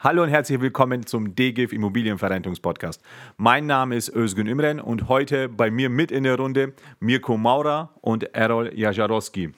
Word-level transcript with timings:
Hallo 0.00 0.22
und 0.22 0.28
herzlich 0.28 0.60
willkommen 0.60 1.06
zum 1.06 1.34
DGIF 1.34 1.72
Immobilienverrentungspodcast. 1.72 3.02
Mein 3.36 3.66
Name 3.66 3.96
ist 3.96 4.14
Özgün 4.14 4.46
Imren 4.46 4.78
und 4.78 5.08
heute 5.08 5.48
bei 5.48 5.72
mir 5.72 5.90
mit 5.90 6.12
in 6.12 6.22
der 6.22 6.36
Runde 6.36 6.72
Mirko 7.00 7.36
Maurer 7.36 7.92
und 8.00 8.32
Errol 8.32 8.70
Jajarowski. 8.72 9.50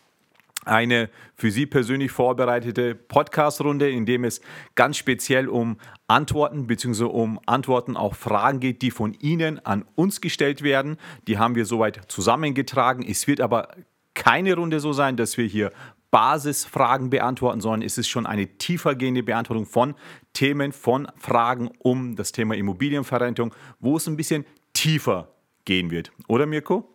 Eine 0.65 1.11
für 1.35 1.51
Sie 1.51 1.67
persönlich 1.67 2.11
vorbereitete 2.11 2.95
Podcast-Runde, 2.95 3.91
in 3.91 4.07
dem 4.07 4.25
es 4.25 4.41
ganz 4.77 4.97
speziell 4.97 5.47
um 5.47 5.77
Antworten 6.07 6.67
bzw. 6.67 7.05
um 7.05 7.39
Antworten 7.45 7.99
auf 7.99 8.17
Fragen 8.17 8.61
geht, 8.61 8.81
die 8.81 8.91
von 8.91 9.13
Ihnen 9.13 9.63
an 9.67 9.85
uns 9.95 10.23
gestellt 10.23 10.63
werden. 10.63 10.97
Die 11.29 11.37
haben 11.37 11.55
wir 11.55 11.67
soweit 11.67 12.11
zusammengetragen. 12.11 13.05
Es 13.07 13.27
wird 13.27 13.43
aber 13.43 13.69
keine 14.15 14.55
Runde 14.55 14.81
so 14.81 14.95
sein, 14.95 15.19
dass 15.19 15.37
wir 15.37 15.45
hier 15.45 15.71
Basisfragen 16.11 17.11
beantworten, 17.11 17.61
sondern 17.61 17.83
es 17.83 17.99
ist 17.99 18.09
schon 18.09 18.27
eine 18.27 18.47
tiefergehende 18.59 19.23
Beantwortung 19.23 19.67
von 19.67 19.95
Themen, 20.33 20.73
von 20.73 21.09
Fragen 21.17 21.71
um 21.79 22.17
das 22.17 22.33
Thema 22.33 22.55
Immobilienverrentung, 22.57 23.55
wo 23.79 23.97
es 23.97 24.07
ein 24.07 24.17
bisschen 24.17 24.45
tiefer 24.73 25.29
gehen 25.65 25.91
wird. 25.91 26.13
Oder 26.27 26.47
Mirko? 26.47 26.89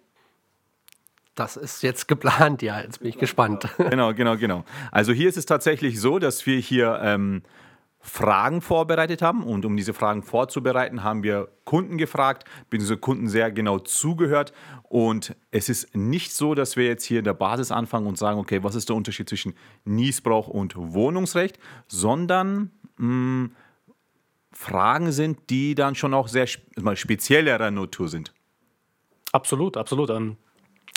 Das 1.35 1.57
ist 1.57 1.83
jetzt 1.83 2.07
geplant, 2.07 2.61
ja. 2.61 2.79
Jetzt 2.79 2.99
bin 2.99 3.09
ich 3.09 3.17
gespannt. 3.17 3.67
Genau, 3.77 4.13
genau, 4.13 4.37
genau. 4.37 4.63
Also 4.91 5.11
hier 5.11 5.27
ist 5.27 5.37
es 5.37 5.45
tatsächlich 5.45 5.99
so, 5.99 6.17
dass 6.17 6.45
wir 6.45 6.57
hier 6.59 6.99
ähm, 7.01 7.43
Fragen 8.05 8.61
vorbereitet 8.61 9.23
haben. 9.23 9.43
Und 9.43 9.65
um 9.65 9.75
diese 9.75 9.93
Fragen 9.93 10.21
vorzubereiten, 10.21 11.03
haben 11.03 11.23
wir 11.23 11.49
Kunden 11.63 11.97
gefragt, 11.97 12.47
beziehungsweise 12.69 12.99
Kunden 12.99 13.27
sehr 13.27 13.51
genau 13.51 13.79
zugehört. 13.79 14.53
Und 14.83 15.35
es 15.49 15.69
ist 15.69 15.95
nicht 15.95 16.31
so, 16.31 16.53
dass 16.53 16.77
wir 16.77 16.85
jetzt 16.85 17.03
hier 17.03 17.19
in 17.19 17.25
der 17.25 17.33
Basis 17.33 17.71
anfangen 17.71 18.05
und 18.05 18.17
sagen, 18.17 18.39
okay, 18.39 18.63
was 18.63 18.75
ist 18.75 18.89
der 18.89 18.95
Unterschied 18.95 19.27
zwischen 19.27 19.55
Niesbrauch 19.85 20.47
und 20.47 20.75
Wohnungsrecht, 20.77 21.57
sondern 21.87 22.71
mh, 22.97 23.07
hm, 23.07 23.51
Fragen 24.51 25.11
sind, 25.11 25.49
die 25.49 25.75
dann 25.75 25.95
schon 25.95 26.13
auch 26.13 26.27
sehr 26.27 26.47
mal 26.77 26.95
speziellerer 26.95 27.71
Natur 27.71 28.07
sind. 28.07 28.34
Absolut, 29.34 29.75
absolut. 29.75 30.09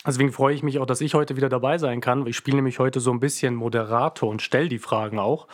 Deswegen 0.06 0.32
freue 0.32 0.54
ich 0.54 0.62
mich 0.62 0.78
auch, 0.78 0.86
dass 0.86 1.00
ich 1.00 1.14
heute 1.14 1.36
wieder 1.36 1.48
dabei 1.48 1.78
sein 1.78 2.00
kann. 2.00 2.26
Ich 2.26 2.36
spiele 2.36 2.56
nämlich 2.56 2.78
heute 2.78 3.00
so 3.00 3.10
ein 3.10 3.20
bisschen 3.20 3.54
Moderator 3.54 4.28
und 4.28 4.42
stelle 4.42 4.68
die 4.68 4.78
Fragen 4.78 5.18
auch. 5.18 5.48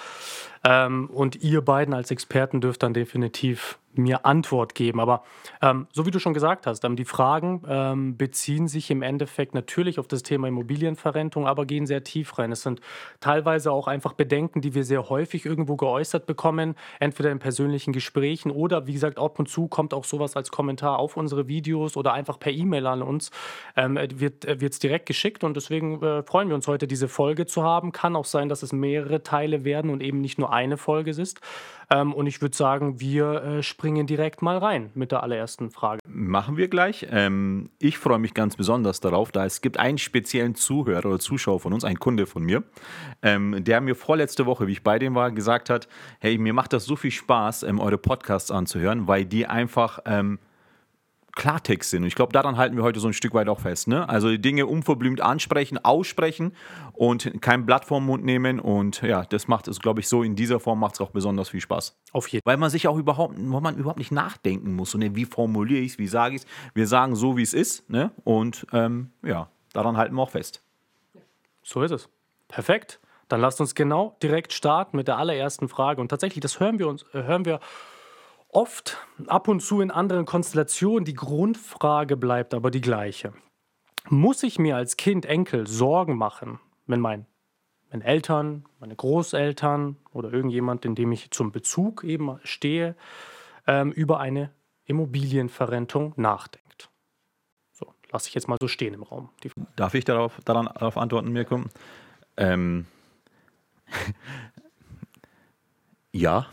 Ähm, 0.65 1.11
und 1.11 1.43
ihr 1.43 1.61
beiden 1.61 1.95
als 1.95 2.11
Experten 2.11 2.61
dürft 2.61 2.83
dann 2.83 2.95
definitiv 2.95 3.79
mir 3.99 4.27
Antwort 4.27 4.75
geben. 4.75 5.01
Aber 5.01 5.23
ähm, 5.63 5.87
so 5.93 6.07
wie 6.07 6.11
du 6.11 6.19
schon 6.19 6.35
gesagt 6.35 6.67
hast, 6.67 6.85
ähm, 6.85 6.97
die 6.97 7.05
Fragen 7.05 7.63
ähm, 7.67 8.17
beziehen 8.17 8.69
sich 8.69 8.91
im 8.91 9.03
Endeffekt 9.03 9.55
natürlich 9.55 9.99
auf 9.99 10.09
das 10.09 10.23
Thema 10.23 10.49
Immobilienverrentung, 10.49 11.47
aber 11.47 11.67
gehen 11.67 11.87
sehr 11.87 12.05
tief 12.05 12.39
rein. 12.39 12.53
Es 12.53 12.63
sind 12.63 12.81
teilweise 13.21 13.73
auch 13.73 13.87
einfach 13.87 14.13
Bedenken, 14.13 14.61
die 14.61 14.75
wir 14.75 14.85
sehr 14.85 15.09
häufig 15.09 15.47
irgendwo 15.47 15.77
geäußert 15.77 16.27
bekommen, 16.27 16.75
entweder 17.01 17.31
in 17.31 17.39
persönlichen 17.39 17.93
Gesprächen 17.93 18.51
oder 18.51 18.87
wie 18.87 18.93
gesagt, 18.93 19.19
ab 19.19 19.39
und 19.39 19.49
zu 19.49 19.69
kommt 19.69 19.95
auch 19.95 20.05
sowas 20.05 20.37
als 20.37 20.51
Kommentar 20.51 20.99
auf 20.99 21.17
unsere 21.17 21.49
Videos 21.49 21.97
oder 21.97 22.13
einfach 22.13 22.39
per 22.39 22.53
E-Mail 22.53 22.87
an 22.87 23.03
uns, 23.03 23.31
ähm, 23.77 23.97
wird 23.97 24.45
es 24.45 24.79
direkt 24.79 25.07
geschickt 25.07 25.45
und 25.45 25.57
deswegen 25.57 26.03
äh, 26.03 26.23
freuen 26.23 26.49
wir 26.49 26.55
uns 26.55 26.69
heute, 26.69 26.87
diese 26.87 27.09
Folge 27.09 27.47
zu 27.47 27.63
haben. 27.63 27.93
Kann 27.93 28.17
auch 28.17 28.25
sein, 28.25 28.49
dass 28.49 28.63
es 28.63 28.73
mehrere 28.73 29.23
Teile 29.23 29.65
werden 29.65 29.91
und 29.91 30.03
eben 30.03 30.21
nicht 30.21 30.39
nur 30.39 30.53
eine 30.53 30.77
Folge 30.77 31.11
ist. 31.11 31.41
Ähm, 31.91 32.13
und 32.13 32.27
ich 32.27 32.41
würde 32.41 32.57
sagen, 32.57 33.01
wir 33.01 33.43
äh, 33.43 33.63
springen 33.63 34.07
direkt 34.07 34.43
mal 34.43 34.59
rein 34.59 34.91
mit 34.95 35.13
der 35.13 35.23
allerersten 35.23 35.71
Frage. 35.71 36.01
Machen 36.07 36.57
wir 36.57 36.69
gleich. 36.69 37.07
Ähm, 37.11 37.71
ich 37.79 37.99
freue 37.99 38.19
mich 38.19 38.35
ganz 38.35 38.57
besonders 38.57 39.01
darauf, 39.01 39.33
da 39.33 39.45
es 39.45 39.61
gibt 39.61 39.79
einen 39.79 39.99
speziellen 39.99 40.55
Zuhörer 40.55 41.07
oder 41.07 41.19
Zuschauer 41.19 41.61
von 41.61 41.73
uns, 41.73 41.85
ein 41.85 41.99
Kunde 41.99 42.27
von 42.27 42.43
mir, 42.43 42.63
ähm, 43.23 43.63
der 43.65 43.81
mir 43.81 43.95
vorletzte 43.95 44.47
Woche, 44.47 44.67
wie 44.67 44.73
ich 44.73 44.83
bei 44.83 44.99
dem 44.99 45.15
war, 45.15 45.31
gesagt 45.31 45.71
hat, 45.71 45.89
hey, 46.21 46.39
mir 46.39 46.53
macht 46.53 46.73
das 46.73 46.85
so 46.85 46.97
viel 46.97 47.11
Spaß, 47.11 47.65
ähm, 47.65 47.81
eure 47.81 47.99
Podcasts 47.99 48.51
anzuhören, 48.51 49.07
weil 49.09 49.25
die 49.25 49.47
einfach 49.47 49.99
ähm, 50.07 50.39
Klartext 51.35 51.91
sind. 51.91 52.03
Und 52.03 52.09
ich 52.09 52.15
glaube, 52.15 52.33
daran 52.33 52.57
halten 52.57 52.77
wir 52.77 52.83
heute 52.83 53.01
so 53.01 53.09
ein 53.09 53.13
Stück 53.13 53.35
weit 53.35 53.49
auch 53.49 53.61
fest. 53.61 53.89
Ne? 53.89 54.09
Also 54.09 54.29
die 54.29 54.41
Dinge 54.41 54.67
unverblümt 54.67 55.21
ansprechen, 55.21 55.79
aussprechen 55.85 56.53
und 56.93 57.43
kein 57.43 57.67
Blatt 57.67 57.85
vorm 57.85 58.07
Mund 58.07 58.25
nehmen. 58.25 58.61
Und 58.61 59.03
ja, 59.03 59.25
das 59.25 59.49
macht 59.49 59.69
es, 59.69 59.81
glaube 59.81 60.01
ich, 60.01 60.09
so 60.09 60.23
in 60.23 60.37
dieser 60.37 60.61
Form 60.61 60.79
macht 60.79 60.95
es 60.95 61.01
auch 61.01 61.11
besonders 61.11 61.49
viel 61.49 61.61
Spaß. 61.61 61.97
Auf 62.13 62.29
jeden 62.29 62.43
Fall. 62.45 62.53
Weil 62.53 62.59
man 62.59 62.71
sich 62.71 62.87
auch 62.87 62.97
überhaupt, 62.97 63.35
weil 63.37 63.61
man 63.61 63.77
überhaupt 63.77 63.99
nicht 63.99 64.13
nachdenken 64.13 64.75
muss. 64.75 64.95
ne? 64.95 65.15
Wie 65.17 65.25
formuliere 65.25 65.81
ich 65.81 65.93
es, 65.93 65.99
wie 65.99 66.07
sage 66.07 66.37
ich 66.37 66.43
es? 66.43 66.47
Wir 66.75 66.87
sagen 66.87 67.17
so, 67.17 67.37
wie 67.37 67.43
es 67.43 67.53
ist. 67.53 67.91
Ne? 67.91 68.13
Und 68.23 68.67
ähm, 68.73 69.11
ja, 69.23 69.49
daran 69.73 69.97
halten 69.97 70.15
wir 70.15 70.23
auch 70.23 70.31
fest. 70.31 70.63
So 71.63 71.83
ist 71.83 71.91
es. 71.91 72.09
Perfekt. 72.49 73.01
Dann 73.29 73.41
lasst 73.41 73.61
uns 73.61 73.75
genau 73.75 74.17
direkt 74.23 74.53
starten 74.53 74.97
mit 74.97 75.09
der 75.09 75.17
allerersten 75.17 75.69
Frage. 75.69 76.01
Und 76.01 76.09
tatsächlich, 76.09 76.43
das 76.43 76.61
hören 76.61 76.79
wir 76.79 76.87
uns, 76.87 77.05
äh, 77.15 77.23
hören 77.23 77.45
wir 77.45 77.59
oft 78.55 78.99
ab 79.27 79.49
und 79.49 79.61
zu 79.61 79.81
in 79.81 79.91
anderen 79.91 80.25
Konstellationen. 80.25 81.05
Die 81.05 81.15
Grundfrage 81.15 82.17
bleibt 82.17 82.55
aber 82.55 82.71
die 82.71 82.81
gleiche. 82.81 83.35
Muss 84.09 84.43
ich 84.43 84.59
mir 84.59 84.77
als 84.77 84.97
Kind, 84.97 85.27
Enkel 85.27 85.67
Sorgen 85.67 86.17
machen, 86.17 86.61
wenn 86.87 87.01
mein, 87.01 87.27
meine 87.91 88.05
Eltern, 88.05 88.65
meine 88.81 88.97
Großeltern 88.97 89.97
oder 90.13 90.33
irgendjemand, 90.33 90.85
in 90.85 90.95
dem 90.95 91.13
ich 91.13 91.31
zum 91.31 91.53
Bezug 91.53 92.05
eben 92.05 92.39
stehe, 92.45 92.97
ähm, 93.67 93.93
über 93.93 94.21
eine 94.21 94.51
Immobilienverrentung 94.85 96.13
nachdenkt? 96.17 96.91
So, 97.73 97.95
lasse 98.13 98.29
ich 98.29 98.35
jetzt 98.35 98.47
mal 98.47 98.59
so 98.61 98.69
stehen 98.69 98.95
im 98.95 99.03
Raum. 99.03 99.31
Darf 99.77 99.95
ich 99.95 100.05
darauf, 100.05 100.39
daran, 100.45 100.67
darauf 100.67 100.99
antworten, 100.99 101.33
Mirko? 101.33 101.63
Ähm, 102.37 102.87
ja. 106.13 106.47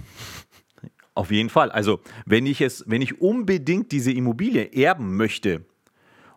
Auf 1.21 1.29
jeden 1.29 1.49
Fall. 1.49 1.71
Also, 1.71 1.99
wenn 2.25 2.47
ich 2.47 2.61
es, 2.61 2.83
wenn 2.87 3.03
ich 3.03 3.21
unbedingt 3.21 3.91
diese 3.91 4.11
Immobilie 4.11 4.73
erben 4.73 5.17
möchte 5.17 5.63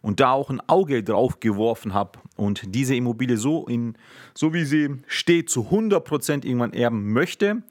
und 0.02 0.20
da 0.20 0.32
auch 0.32 0.50
ein 0.50 0.60
Auge 0.68 1.02
drauf 1.02 1.40
geworfen 1.40 1.94
habe 1.94 2.18
und 2.36 2.74
diese 2.74 2.94
Immobilie 2.94 3.38
so 3.38 3.66
in, 3.66 3.96
so 4.34 4.52
wie 4.52 4.64
sie 4.64 4.90
steht, 5.06 5.48
zu 5.48 5.70
100% 5.70 6.44
irgendwann 6.44 6.74
erben 6.74 7.14
möchte, 7.14 7.62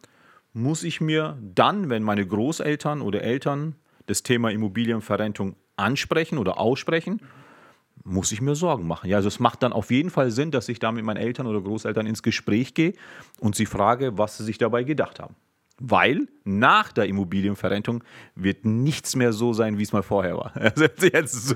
muss 0.54 0.84
ich 0.84 1.02
mir 1.02 1.38
dann, 1.40 1.92
wenn 1.92 2.02
meine 2.02 2.26
Großeltern 2.26 3.04
oder 3.04 3.22
Eltern 3.22 3.76
das 4.08 4.24
Thema 4.24 4.50
Immobilienverrentung 4.50 5.56
ansprechen 5.76 6.40
oder 6.40 6.60
aussprechen, 6.60 7.22
muss 8.04 8.32
ich 8.32 8.42
mir 8.42 8.56
Sorgen 8.56 8.88
machen. 8.88 9.08
Ja, 9.08 9.18
also 9.18 9.28
es 9.28 9.40
macht 9.40 9.62
dann 9.62 9.72
auf 9.72 9.92
jeden 9.92 10.10
Fall 10.10 10.32
Sinn, 10.32 10.50
dass 10.50 10.68
ich 10.68 10.80
da 10.80 10.92
mit 10.92 11.06
meinen 11.06 11.18
Eltern 11.18 11.46
oder 11.46 11.62
Großeltern 11.62 12.08
ins 12.08 12.24
Gespräch 12.24 12.74
gehe 12.74 12.94
und 13.40 13.56
sie 13.56 13.68
frage, 13.68 14.18
was 14.18 14.40
sie 14.40 14.44
sich 14.46 14.58
dabei 14.58 14.84
gedacht 14.84 15.20
haben. 15.20 15.36
Weil 15.86 16.28
nach 16.46 16.94
der 16.94 17.08
Immobilienverrentung 17.08 18.06
wird 18.36 18.64
nichts 18.64 19.18
mehr 19.18 19.34
so 19.34 19.52
sein, 19.52 19.78
wie 19.78 19.84
es 19.84 19.92
mal 19.92 20.02
vorher 20.02 20.38
war. 20.38 20.54
Also 21.14 21.56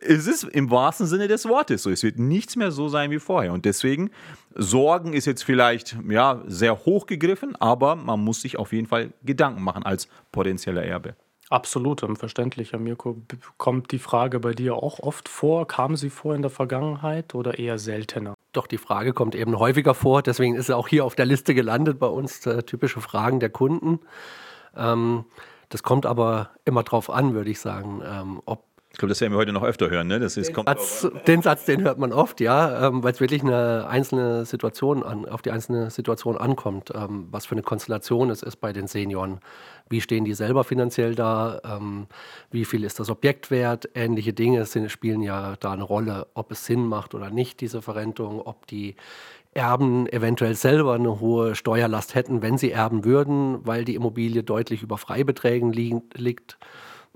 es 0.00 0.26
ist 0.28 0.44
im 0.44 0.70
wahrsten 0.70 1.08
Sinne 1.08 1.26
des 1.26 1.48
Wortes 1.48 1.82
so. 1.82 1.90
Es 1.90 2.04
wird 2.04 2.20
nichts 2.20 2.54
mehr 2.54 2.70
so 2.70 2.86
sein 2.86 3.10
wie 3.10 3.18
vorher. 3.18 3.52
Und 3.52 3.64
deswegen, 3.64 4.10
Sorgen 4.54 5.12
ist 5.12 5.26
jetzt 5.26 5.42
vielleicht 5.42 5.96
ja, 6.08 6.40
sehr 6.46 6.84
hoch 6.84 7.06
gegriffen, 7.06 7.56
aber 7.56 7.96
man 7.96 8.20
muss 8.20 8.42
sich 8.42 8.56
auf 8.56 8.72
jeden 8.72 8.86
Fall 8.86 9.12
Gedanken 9.24 9.64
machen 9.64 9.82
als 9.82 10.06
potenzieller 10.30 10.84
Erbe. 10.84 11.16
Absolut, 11.52 12.02
verständlich, 12.18 12.72
Herr 12.72 12.78
Mirko. 12.78 13.20
Kommt 13.58 13.92
die 13.92 13.98
Frage 13.98 14.40
bei 14.40 14.52
dir 14.52 14.74
auch 14.74 15.00
oft 15.00 15.28
vor? 15.28 15.66
Kam 15.66 15.96
sie 15.96 16.08
vor 16.08 16.34
in 16.34 16.40
der 16.40 16.50
Vergangenheit 16.50 17.34
oder 17.34 17.58
eher 17.58 17.78
seltener? 17.78 18.32
Doch, 18.54 18.66
die 18.66 18.78
Frage 18.78 19.12
kommt 19.12 19.34
eben 19.34 19.58
häufiger 19.58 19.92
vor. 19.92 20.22
Deswegen 20.22 20.54
ist 20.54 20.68
sie 20.68 20.74
auch 20.74 20.88
hier 20.88 21.04
auf 21.04 21.14
der 21.14 21.26
Liste 21.26 21.54
gelandet 21.54 21.98
bei 21.98 22.06
uns, 22.06 22.46
äh, 22.46 22.62
typische 22.62 23.02
Fragen 23.02 23.38
der 23.38 23.50
Kunden. 23.50 24.00
Ähm, 24.74 25.26
das 25.68 25.82
kommt 25.82 26.06
aber 26.06 26.52
immer 26.64 26.84
drauf 26.84 27.10
an, 27.10 27.34
würde 27.34 27.50
ich 27.50 27.60
sagen, 27.60 28.00
ähm, 28.02 28.40
ob 28.46 28.64
ich 28.92 28.98
glaube, 28.98 29.08
das 29.08 29.22
werden 29.22 29.32
wir 29.32 29.38
heute 29.38 29.52
noch 29.52 29.62
öfter 29.62 29.88
hören. 29.88 30.06
Ne? 30.06 30.20
Das 30.20 30.36
ist, 30.36 30.54
den, 30.54 30.66
Satz, 30.66 31.08
den 31.26 31.40
Satz, 31.40 31.64
den 31.64 31.82
hört 31.82 31.98
man 31.98 32.12
oft, 32.12 32.40
ja, 32.42 32.88
ähm, 32.88 33.02
weil 33.02 33.12
es 33.12 33.20
wirklich 33.20 33.42
eine 33.42 33.86
einzelne 33.88 34.44
Situation 34.44 35.02
an, 35.02 35.26
auf 35.26 35.40
die 35.40 35.50
einzelne 35.50 35.90
Situation 35.90 36.36
ankommt. 36.36 36.92
Ähm, 36.94 37.26
was 37.30 37.46
für 37.46 37.52
eine 37.52 37.62
Konstellation 37.62 38.28
es 38.28 38.42
ist 38.42 38.56
bei 38.56 38.74
den 38.74 38.88
Senioren. 38.88 39.40
Wie 39.92 40.00
stehen 40.00 40.24
die 40.24 40.34
selber 40.34 40.64
finanziell 40.64 41.14
da? 41.14 41.60
Ähm, 41.64 42.06
wie 42.50 42.64
viel 42.64 42.82
ist 42.82 42.98
das 42.98 43.10
Objekt 43.10 43.50
wert? 43.50 43.88
Ähnliche 43.94 44.32
Dinge 44.32 44.64
sind, 44.64 44.90
spielen 44.90 45.22
ja 45.22 45.54
da 45.60 45.72
eine 45.72 45.84
Rolle, 45.84 46.26
ob 46.34 46.50
es 46.50 46.66
Sinn 46.66 46.86
macht 46.86 47.14
oder 47.14 47.30
nicht, 47.30 47.60
diese 47.60 47.82
Verrentung, 47.82 48.40
ob 48.40 48.66
die 48.66 48.96
Erben 49.54 50.06
eventuell 50.08 50.54
selber 50.54 50.94
eine 50.94 51.20
hohe 51.20 51.54
Steuerlast 51.54 52.14
hätten, 52.14 52.40
wenn 52.40 52.56
sie 52.56 52.70
erben 52.70 53.04
würden, 53.04 53.58
weil 53.66 53.84
die 53.84 53.94
Immobilie 53.94 54.42
deutlich 54.42 54.82
über 54.82 54.96
Freibeträgen 54.96 55.72
liegt. 55.72 56.58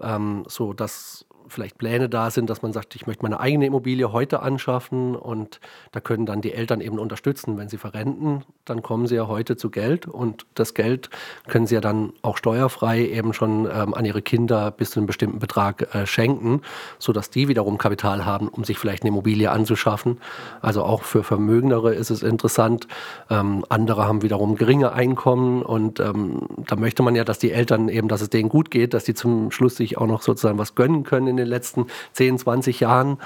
Ähm, 0.00 0.44
so, 0.46 0.74
das 0.74 1.25
vielleicht 1.48 1.78
Pläne 1.78 2.08
da 2.08 2.30
sind, 2.30 2.50
dass 2.50 2.62
man 2.62 2.72
sagt, 2.72 2.94
ich 2.94 3.06
möchte 3.06 3.22
meine 3.22 3.40
eigene 3.40 3.66
Immobilie 3.66 4.12
heute 4.12 4.40
anschaffen 4.40 5.16
und 5.16 5.60
da 5.92 6.00
können 6.00 6.26
dann 6.26 6.40
die 6.40 6.52
Eltern 6.52 6.80
eben 6.80 6.98
unterstützen. 6.98 7.58
Wenn 7.58 7.68
sie 7.68 7.78
verrenten, 7.78 8.44
dann 8.64 8.82
kommen 8.82 9.06
sie 9.06 9.16
ja 9.16 9.28
heute 9.28 9.56
zu 9.56 9.70
Geld 9.70 10.06
und 10.06 10.46
das 10.54 10.74
Geld 10.74 11.10
können 11.46 11.66
sie 11.66 11.76
ja 11.76 11.80
dann 11.80 12.12
auch 12.22 12.36
steuerfrei 12.36 13.06
eben 13.06 13.32
schon 13.32 13.68
ähm, 13.72 13.94
an 13.94 14.04
ihre 14.04 14.22
Kinder 14.22 14.70
bis 14.70 14.90
zu 14.90 15.00
einem 15.00 15.06
bestimmten 15.06 15.38
Betrag 15.38 15.94
äh, 15.94 16.06
schenken, 16.06 16.62
sodass 16.98 17.30
die 17.30 17.48
wiederum 17.48 17.78
Kapital 17.78 18.24
haben, 18.24 18.48
um 18.48 18.64
sich 18.64 18.78
vielleicht 18.78 19.02
eine 19.02 19.08
Immobilie 19.08 19.50
anzuschaffen. 19.50 20.18
Also 20.60 20.82
auch 20.82 21.02
für 21.02 21.22
Vermögendere 21.22 21.94
ist 21.94 22.10
es 22.10 22.22
interessant. 22.22 22.86
Ähm, 23.30 23.64
andere 23.68 24.06
haben 24.06 24.22
wiederum 24.22 24.56
geringe 24.56 24.92
Einkommen 24.92 25.62
und 25.62 26.00
ähm, 26.00 26.46
da 26.66 26.76
möchte 26.76 27.02
man 27.02 27.14
ja, 27.14 27.24
dass 27.24 27.38
die 27.38 27.52
Eltern 27.52 27.88
eben, 27.88 28.08
dass 28.08 28.20
es 28.20 28.30
denen 28.30 28.48
gut 28.48 28.70
geht, 28.70 28.94
dass 28.94 29.04
die 29.04 29.14
zum 29.14 29.50
Schluss 29.50 29.76
sich 29.76 29.98
auch 29.98 30.06
noch 30.06 30.22
sozusagen 30.22 30.58
was 30.58 30.74
gönnen 30.74 31.04
können 31.04 31.35
in 31.38 31.44
den 31.44 31.48
letzten 31.48 31.86
10, 32.12 32.38
20 32.38 32.80
Jahren 32.80 33.18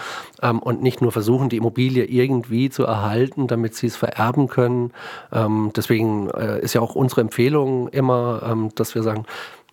ähm, 0.43 0.59
und 0.59 0.83
nicht 0.83 1.01
nur 1.01 1.13
versuchen, 1.13 1.49
die 1.49 1.57
Immobilie 1.57 2.05
irgendwie 2.05 2.71
zu 2.71 2.85
erhalten, 2.85 3.47
damit 3.47 3.75
sie 3.75 3.87
es 3.87 3.97
vererben 3.97 4.49
können. 4.49 4.93
Ähm, 5.33 5.71
deswegen 5.75 6.31
äh, 6.31 6.61
ist 6.61 6.75
ja 6.75 6.81
auch 6.81 6.95
unsere 6.95 7.21
Empfehlung 7.21 7.89
immer, 7.89 8.43
ähm, 8.45 8.71
dass 8.75 8.95
wir 8.95 9.03
sagen, 9.03 9.25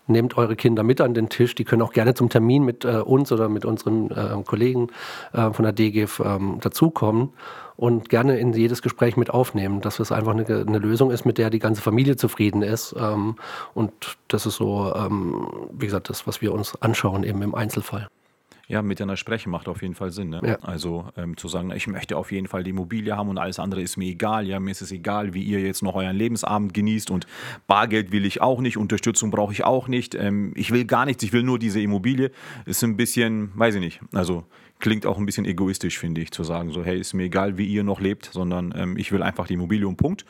nehmt 0.08 0.38
eure 0.38 0.56
Kinder 0.56 0.84
mit 0.84 1.02
an 1.02 1.14
den 1.14 1.30
Tisch. 1.30 1.56
Die 1.56 1.64
können 1.64 1.82
auch 1.82 1.94
gerne 1.94 2.14
zum 2.14 2.30
Termin 2.30 2.64
mit 2.64 2.86
äh, 2.86 2.98
uns 2.98 3.32
oder 3.32 3.50
mit 3.50 3.66
unseren 3.66 4.12
äh, 4.12 4.44
Kollegen 4.46 4.90
äh, 5.34 5.52
von 5.52 5.64
der 5.64 5.74
DGIF 5.74 6.22
ähm, 6.24 6.60
dazukommen 6.62 7.34
und 7.76 8.10
gerne 8.10 8.40
in 8.40 8.54
jedes 8.54 8.82
Gespräch 8.82 9.18
mit 9.18 9.30
aufnehmen, 9.30 9.82
dass 9.82 10.00
es 10.00 10.12
einfach 10.12 10.32
eine, 10.32 10.46
eine 10.46 10.80
Lösung 10.80 11.12
ist, 11.12 11.26
mit 11.26 11.38
der 11.38 11.50
die 11.50 11.60
ganze 11.60 11.82
Familie 11.82 12.16
zufrieden 12.16 12.64
ist. 12.64 12.96
Ähm, 12.98 13.36
und 13.74 14.18
das 14.28 14.46
ist 14.46 14.56
so, 14.56 14.94
ähm, 14.96 15.48
wie 15.72 15.86
gesagt, 15.86 16.10
das, 16.10 16.26
was 16.26 16.42
wir 16.42 16.54
uns 16.54 16.82
anschauen 16.82 17.24
eben 17.24 17.42
im 17.42 17.54
Einzelfall. 17.54 18.08
Ja, 18.70 18.82
miteinander 18.82 19.16
sprechen 19.16 19.50
macht 19.50 19.70
auf 19.70 19.82
jeden 19.82 19.96
Fall 19.96 20.12
Sinn. 20.12 20.30
Ne? 20.30 20.42
Ja. 20.44 20.56
Also 20.62 21.06
ähm, 21.16 21.38
zu 21.38 21.48
sagen, 21.48 21.72
ich 21.72 21.88
möchte 21.88 22.18
auf 22.18 22.34
jeden 22.34 22.48
Fall 22.48 22.64
die 22.64 22.72
Immobilie 22.72 23.16
haben 23.16 23.30
und 23.30 23.38
alles 23.38 23.60
andere 23.60 23.82
ist 23.82 23.96
mir 23.96 24.10
egal. 24.10 24.46
Ja, 24.46 24.60
mir 24.60 24.72
ist 24.72 24.82
es 24.82 24.92
egal, 24.92 25.34
wie 25.34 25.44
ihr 25.44 25.62
jetzt 25.62 25.84
noch 25.84 25.96
euren 25.96 26.16
Lebensabend 26.16 26.74
genießt 26.74 27.10
und 27.10 27.28
Bargeld 27.68 28.12
will 28.12 28.26
ich 28.26 28.42
auch 28.42 28.60
nicht, 28.60 28.76
Unterstützung 28.76 29.32
brauche 29.32 29.54
ich 29.54 29.64
auch 29.64 29.88
nicht. 29.88 30.16
Ähm, 30.16 30.52
ich 30.56 30.72
will 30.72 30.84
gar 30.84 31.06
nichts, 31.06 31.24
ich 31.24 31.32
will 31.32 31.44
nur 31.44 31.60
diese 31.60 31.80
Immobilie. 31.80 32.32
Ist 32.66 32.84
ein 32.84 32.98
bisschen, 32.98 33.52
weiß 33.56 33.76
ich 33.76 33.82
nicht. 33.82 34.02
Also 34.12 34.44
klingt 34.80 35.06
auch 35.06 35.18
ein 35.18 35.26
bisschen 35.26 35.46
egoistisch, 35.46 35.98
finde 35.98 36.22
ich, 36.22 36.32
zu 36.32 36.44
sagen, 36.44 36.72
so, 36.72 36.84
hey, 36.84 37.00
ist 37.00 37.14
mir 37.14 37.24
egal, 37.24 37.58
wie 37.58 37.66
ihr 37.66 37.84
noch 37.84 38.00
lebt, 38.00 38.30
sondern 38.32 38.74
ähm, 38.78 38.98
ich 38.98 39.12
will 39.12 39.24
einfach 39.24 39.48
die 39.48 39.54
Immobilie 39.54 39.88
und 39.88 39.98
Punkt. 39.98 40.26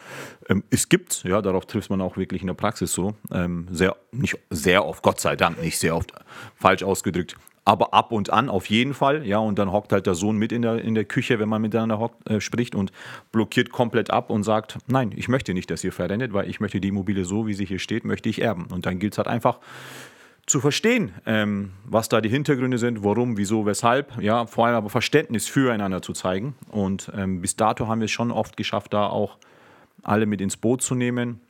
Ähm, 0.47 0.63
es 0.69 0.89
gibt, 0.89 1.23
ja, 1.23 1.41
darauf 1.41 1.65
trifft 1.65 1.89
man 1.89 2.01
auch 2.01 2.17
wirklich 2.17 2.41
in 2.41 2.47
der 2.47 2.53
Praxis 2.53 2.93
so, 2.93 3.15
ähm, 3.31 3.67
sehr, 3.71 3.95
nicht 4.11 4.37
sehr 4.49 4.85
oft, 4.85 5.03
Gott 5.03 5.19
sei 5.19 5.35
Dank, 5.35 5.61
nicht 5.61 5.77
sehr 5.77 5.95
oft, 5.95 6.13
falsch 6.55 6.83
ausgedrückt, 6.83 7.35
aber 7.67 7.93
ab 7.93 8.13
und 8.13 8.29
an 8.29 8.47
auf 8.47 8.69
jeden 8.69 8.93
Fall, 8.93 9.27
ja, 9.27 9.39
und 9.39 9.59
dann 9.59 9.73
hockt 9.73 9.91
halt 9.91 10.05
der 10.05 10.15
Sohn 10.15 10.37
mit 10.37 10.53
in 10.53 10.61
der, 10.61 10.81
in 10.81 10.95
der 10.95 11.03
Küche, 11.03 11.37
wenn 11.37 11.49
man 11.49 11.61
miteinander 11.61 11.99
hockt, 11.99 12.29
äh, 12.29 12.39
spricht 12.39 12.75
und 12.75 12.93
blockiert 13.33 13.71
komplett 13.71 14.09
ab 14.09 14.29
und 14.29 14.43
sagt, 14.43 14.77
nein, 14.87 15.11
ich 15.13 15.27
möchte 15.27 15.53
nicht, 15.53 15.69
dass 15.69 15.83
ihr 15.83 15.91
verrentet, 15.91 16.31
weil 16.31 16.49
ich 16.49 16.61
möchte 16.61 16.79
die 16.79 16.87
Immobilie 16.87 17.25
so, 17.25 17.45
wie 17.45 17.53
sie 17.53 17.65
hier 17.65 17.79
steht, 17.79 18.05
möchte 18.05 18.29
ich 18.29 18.41
erben. 18.41 18.67
Und 18.71 18.85
dann 18.85 18.99
gilt 18.99 19.15
es 19.15 19.17
halt 19.17 19.27
einfach, 19.27 19.59
zu 20.45 20.61
verstehen, 20.61 21.11
ähm, 21.25 21.71
was 21.83 22.07
da 22.07 22.21
die 22.21 22.29
Hintergründe 22.29 22.77
sind, 22.77 23.03
warum, 23.03 23.35
wieso, 23.35 23.65
weshalb, 23.65 24.17
ja, 24.21 24.45
vor 24.45 24.65
allem 24.65 24.77
aber 24.77 24.89
Verständnis 24.89 25.49
füreinander 25.49 26.01
zu 26.01 26.13
zeigen. 26.13 26.55
Und 26.69 27.11
ähm, 27.17 27.41
bis 27.41 27.57
dato 27.57 27.89
haben 27.89 27.99
wir 27.99 28.05
es 28.05 28.11
schon 28.11 28.31
oft 28.31 28.55
geschafft, 28.55 28.93
da 28.93 29.07
auch 29.07 29.39
alle 30.03 30.25
mit 30.25 30.39
ins 30.39 30.55
Boot 30.55 30.81
zu 30.81 30.95
nehmen 30.95 31.41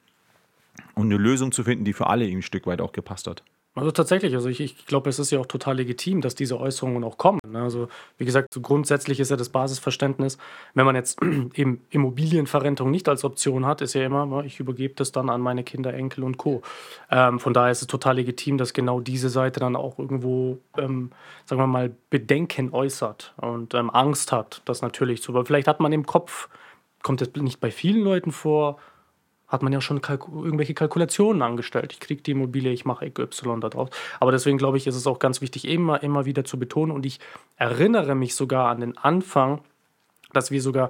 und 0.95 1.05
eine 1.05 1.17
Lösung 1.17 1.51
zu 1.51 1.63
finden, 1.63 1.85
die 1.85 1.93
für 1.93 2.07
alle 2.07 2.25
ein 2.25 2.41
Stück 2.41 2.65
weit 2.65 2.81
auch 2.81 2.91
gepasst 2.91 3.27
hat. 3.27 3.43
Also 3.77 3.91
tatsächlich, 3.91 4.33
also 4.33 4.49
ich, 4.49 4.59
ich 4.59 4.85
glaube, 4.87 5.07
es 5.07 5.19
ist 5.19 5.29
ja 5.29 5.37
auch 5.39 5.45
total 5.45 5.75
legitim, 5.77 6.21
dass 6.21 6.33
diese 6.33 6.59
Äußerungen 6.59 7.03
auch 7.03 7.19
kommen. 7.19 7.39
Ne? 7.47 7.61
Also 7.61 7.89
wie 8.17 8.25
gesagt, 8.25 8.51
so 8.51 8.59
grundsätzlich 8.59 9.19
ist 9.19 9.29
ja 9.29 9.37
das 9.37 9.49
Basisverständnis, 9.49 10.39
wenn 10.73 10.87
man 10.87 10.95
jetzt 10.95 11.21
eben 11.53 11.85
Immobilienverrentung 11.91 12.89
nicht 12.89 13.07
als 13.07 13.23
Option 13.23 13.67
hat, 13.67 13.81
ist 13.81 13.93
ja 13.93 14.03
immer, 14.03 14.25
ne, 14.25 14.47
ich 14.47 14.59
übergebe 14.59 14.95
das 14.95 15.11
dann 15.11 15.29
an 15.29 15.41
meine 15.41 15.63
Kinder, 15.63 15.93
Enkel 15.93 16.23
und 16.23 16.37
Co. 16.37 16.63
Ähm, 17.11 17.39
von 17.39 17.53
daher 17.53 17.71
ist 17.71 17.83
es 17.83 17.87
total 17.87 18.15
legitim, 18.15 18.57
dass 18.57 18.73
genau 18.73 18.99
diese 18.99 19.29
Seite 19.29 19.59
dann 19.59 19.75
auch 19.75 19.99
irgendwo, 19.99 20.57
ähm, 20.75 21.11
sagen 21.45 21.61
wir 21.61 21.67
mal, 21.67 21.95
Bedenken 22.09 22.73
äußert 22.73 23.35
und 23.37 23.75
ähm, 23.75 23.91
Angst 23.91 24.31
hat, 24.31 24.63
das 24.65 24.81
natürlich 24.81 25.21
zu, 25.21 25.35
weil 25.35 25.45
vielleicht 25.45 25.67
hat 25.67 25.81
man 25.81 25.93
im 25.93 26.07
Kopf, 26.07 26.49
kommt 27.03 27.21
das 27.21 27.29
nicht 27.35 27.59
bei 27.59 27.69
vielen 27.69 28.01
Leuten 28.01 28.31
vor, 28.31 28.79
hat 29.47 29.63
man 29.63 29.71
ja 29.71 29.79
schon 29.79 30.01
Kalku 30.01 30.43
irgendwelche 30.43 30.73
Kalkulationen 30.73 31.41
angestellt. 31.41 31.93
Ich 31.93 31.99
kriege 31.99 32.21
die 32.21 32.31
Immobilie, 32.31 32.71
ich 32.71 32.85
mache 32.85 33.05
Y 33.05 33.61
da 33.61 33.69
drauf. 33.69 33.89
Aber 34.19 34.31
deswegen 34.31 34.57
glaube 34.57 34.77
ich, 34.77 34.87
ist 34.87 34.95
es 34.95 35.07
auch 35.07 35.19
ganz 35.19 35.41
wichtig, 35.41 35.67
immer, 35.67 36.03
immer 36.03 36.25
wieder 36.25 36.43
zu 36.43 36.59
betonen. 36.59 36.91
Und 36.91 37.05
ich 37.05 37.19
erinnere 37.55 38.15
mich 38.15 38.35
sogar 38.35 38.69
an 38.69 38.81
den 38.81 38.97
Anfang, 38.97 39.61
dass 40.33 40.51
wir 40.51 40.61
sogar 40.61 40.89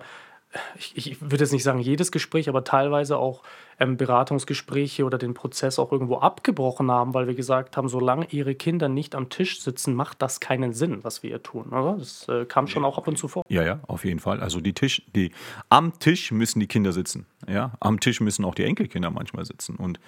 ich, 0.77 0.95
ich 0.95 1.21
würde 1.21 1.43
jetzt 1.43 1.51
nicht 1.51 1.63
sagen 1.63 1.79
jedes 1.79 2.11
Gespräch, 2.11 2.49
aber 2.49 2.63
teilweise 2.63 3.17
auch 3.17 3.43
ähm, 3.79 3.97
Beratungsgespräche 3.97 5.05
oder 5.05 5.17
den 5.17 5.33
Prozess 5.33 5.79
auch 5.79 5.91
irgendwo 5.91 6.17
abgebrochen 6.17 6.89
haben, 6.91 7.13
weil 7.13 7.27
wir 7.27 7.35
gesagt 7.35 7.77
haben, 7.77 7.89
solange 7.89 8.27
ihre 8.31 8.55
Kinder 8.55 8.89
nicht 8.89 9.15
am 9.15 9.29
Tisch 9.29 9.61
sitzen, 9.61 9.93
macht 9.93 10.21
das 10.21 10.39
keinen 10.39 10.73
Sinn, 10.73 11.03
was 11.03 11.23
wir 11.23 11.29
hier 11.29 11.43
tun. 11.43 11.67
Oder? 11.69 11.97
Das 11.97 12.27
äh, 12.27 12.45
kam 12.45 12.67
schon 12.67 12.85
auch 12.85 12.97
ab 12.97 13.07
und 13.07 13.17
zu 13.17 13.27
vor. 13.27 13.43
Ja, 13.49 13.63
ja, 13.63 13.79
auf 13.87 14.05
jeden 14.05 14.19
Fall. 14.19 14.39
Also 14.39 14.61
die 14.61 14.73
Tisch, 14.73 15.03
die 15.15 15.31
am 15.69 15.97
Tisch 15.99 16.31
müssen 16.31 16.59
die 16.59 16.67
Kinder 16.67 16.91
sitzen. 16.91 17.25
Ja, 17.47 17.73
am 17.79 17.99
Tisch 17.99 18.19
müssen 18.21 18.45
auch 18.45 18.55
die 18.55 18.63
Enkelkinder 18.63 19.11
manchmal 19.11 19.45
sitzen. 19.45 19.75
Und 19.75 19.99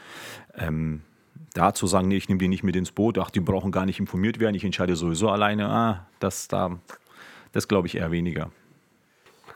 ähm, 0.55 1.01
da 1.53 1.73
zu 1.73 1.87
sagen, 1.87 2.07
nee, 2.07 2.17
ich 2.17 2.29
nehme 2.29 2.39
die 2.39 2.47
nicht 2.47 2.63
mit 2.63 2.75
ins 2.75 2.91
Boot, 2.91 3.17
ach, 3.17 3.29
die 3.29 3.39
brauchen 3.39 3.71
gar 3.71 3.85
nicht 3.85 3.99
informiert 3.99 4.39
werden, 4.39 4.55
ich 4.55 4.63
entscheide 4.63 4.95
sowieso 4.95 5.29
alleine, 5.29 5.69
ah, 5.69 6.07
das 6.19 6.47
da, 6.47 6.79
das 7.51 7.67
glaube 7.67 7.87
ich 7.87 7.95
eher 7.95 8.11
weniger. 8.11 8.51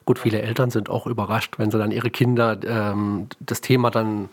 Gut, 0.05 0.19
viele 0.19 0.41
Eltern 0.41 0.69
sind 0.69 0.89
auch 0.89 1.07
überrascht, 1.07 1.55
wenn 1.57 1.71
sie 1.71 1.77
dann 1.77 1.91
ihre 1.91 2.09
Kinder 2.09 2.57
ähm, 2.65 3.27
das 3.39 3.61
Thema 3.61 3.89
dann 3.89 4.29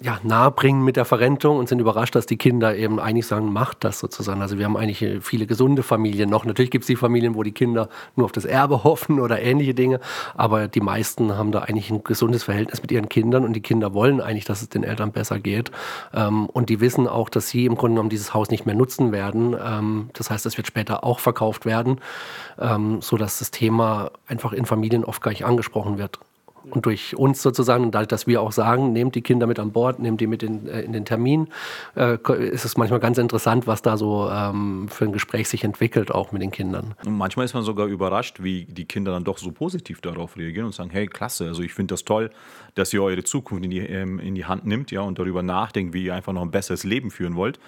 ja, 0.00 0.18
nahebringen 0.22 0.84
mit 0.84 0.96
der 0.96 1.04
Verrentung 1.04 1.58
und 1.58 1.68
sind 1.68 1.78
überrascht, 1.78 2.14
dass 2.14 2.26
die 2.26 2.36
Kinder 2.36 2.76
eben 2.76 2.98
eigentlich 2.98 3.26
sagen, 3.26 3.52
macht 3.52 3.84
das 3.84 4.00
sozusagen. 4.00 4.42
Also 4.42 4.58
wir 4.58 4.64
haben 4.64 4.76
eigentlich 4.76 5.22
viele 5.22 5.46
gesunde 5.46 5.82
Familien 5.82 6.28
noch. 6.28 6.44
Natürlich 6.44 6.70
gibt 6.70 6.82
es 6.82 6.86
die 6.86 6.96
Familien, 6.96 7.34
wo 7.34 7.42
die 7.42 7.52
Kinder 7.52 7.88
nur 8.16 8.24
auf 8.24 8.32
das 8.32 8.44
Erbe 8.44 8.84
hoffen 8.84 9.20
oder 9.20 9.40
ähnliche 9.40 9.74
Dinge, 9.74 10.00
aber 10.34 10.68
die 10.68 10.80
meisten 10.80 11.36
haben 11.36 11.52
da 11.52 11.60
eigentlich 11.60 11.90
ein 11.90 12.02
gesundes 12.02 12.42
Verhältnis 12.42 12.82
mit 12.82 12.90
ihren 12.90 13.08
Kindern 13.08 13.44
und 13.44 13.52
die 13.54 13.60
Kinder 13.60 13.94
wollen 13.94 14.20
eigentlich, 14.20 14.44
dass 14.44 14.62
es 14.62 14.68
den 14.68 14.84
Eltern 14.84 15.12
besser 15.12 15.38
geht. 15.38 15.70
Ähm, 16.12 16.46
und 16.46 16.70
die 16.70 16.80
wissen 16.80 17.06
auch, 17.06 17.28
dass 17.28 17.48
sie 17.48 17.66
im 17.66 17.76
Grunde 17.76 17.94
genommen 17.94 18.10
dieses 18.10 18.34
Haus 18.34 18.50
nicht 18.50 18.66
mehr 18.66 18.74
nutzen 18.74 19.12
werden. 19.12 19.56
Ähm, 19.64 20.10
das 20.12 20.30
heißt, 20.30 20.44
es 20.46 20.56
wird 20.56 20.66
später 20.66 21.04
auch 21.04 21.20
verkauft 21.20 21.66
werden, 21.66 22.00
ähm, 22.58 23.00
sodass 23.00 23.38
das 23.38 23.50
Thema 23.50 24.10
einfach 24.26 24.52
in 24.52 24.66
Familien 24.66 25.04
oft 25.04 25.22
gar 25.22 25.30
nicht 25.30 25.44
angesprochen 25.44 25.98
wird 25.98 26.18
und 26.70 26.86
durch 26.86 27.16
uns 27.16 27.42
sozusagen, 27.42 27.90
dadurch, 27.90 28.08
dass 28.08 28.26
wir 28.26 28.40
auch 28.40 28.52
sagen, 28.52 28.92
nehmt 28.92 29.14
die 29.14 29.22
Kinder 29.22 29.46
mit 29.46 29.58
an 29.58 29.72
Bord, 29.72 29.98
nehmt 29.98 30.20
die 30.20 30.26
mit 30.26 30.42
in, 30.42 30.66
äh, 30.68 30.82
in 30.82 30.92
den 30.92 31.04
Termin, 31.04 31.48
äh, 31.96 32.18
ist 32.50 32.64
es 32.64 32.76
manchmal 32.76 33.00
ganz 33.00 33.18
interessant, 33.18 33.66
was 33.66 33.82
da 33.82 33.96
so 33.96 34.28
ähm, 34.30 34.88
für 34.88 35.04
ein 35.04 35.12
Gespräch 35.12 35.48
sich 35.48 35.64
entwickelt, 35.64 36.10
auch 36.10 36.32
mit 36.32 36.42
den 36.42 36.50
Kindern. 36.50 36.94
Und 37.04 37.16
manchmal 37.16 37.44
ist 37.44 37.54
man 37.54 37.62
sogar 37.62 37.86
überrascht, 37.86 38.42
wie 38.42 38.64
die 38.64 38.86
Kinder 38.86 39.12
dann 39.12 39.24
doch 39.24 39.38
so 39.38 39.52
positiv 39.52 40.00
darauf 40.00 40.36
reagieren 40.36 40.66
und 40.66 40.74
sagen, 40.74 40.90
hey, 40.90 41.06
klasse, 41.06 41.46
also 41.46 41.62
ich 41.62 41.74
finde 41.74 41.94
das 41.94 42.04
toll, 42.04 42.30
dass 42.74 42.92
ihr 42.92 43.02
eure 43.02 43.24
Zukunft 43.24 43.64
in 43.64 43.70
die, 43.70 43.80
ähm, 43.80 44.18
in 44.18 44.34
die 44.34 44.44
Hand 44.44 44.66
nimmt 44.66 44.90
ja, 44.90 45.00
und 45.02 45.18
darüber 45.18 45.42
nachdenkt, 45.42 45.94
wie 45.94 46.04
ihr 46.04 46.14
einfach 46.14 46.32
noch 46.32 46.42
ein 46.42 46.50
besseres 46.50 46.84
Leben 46.84 47.10
führen 47.10 47.36
wollt. 47.36 47.58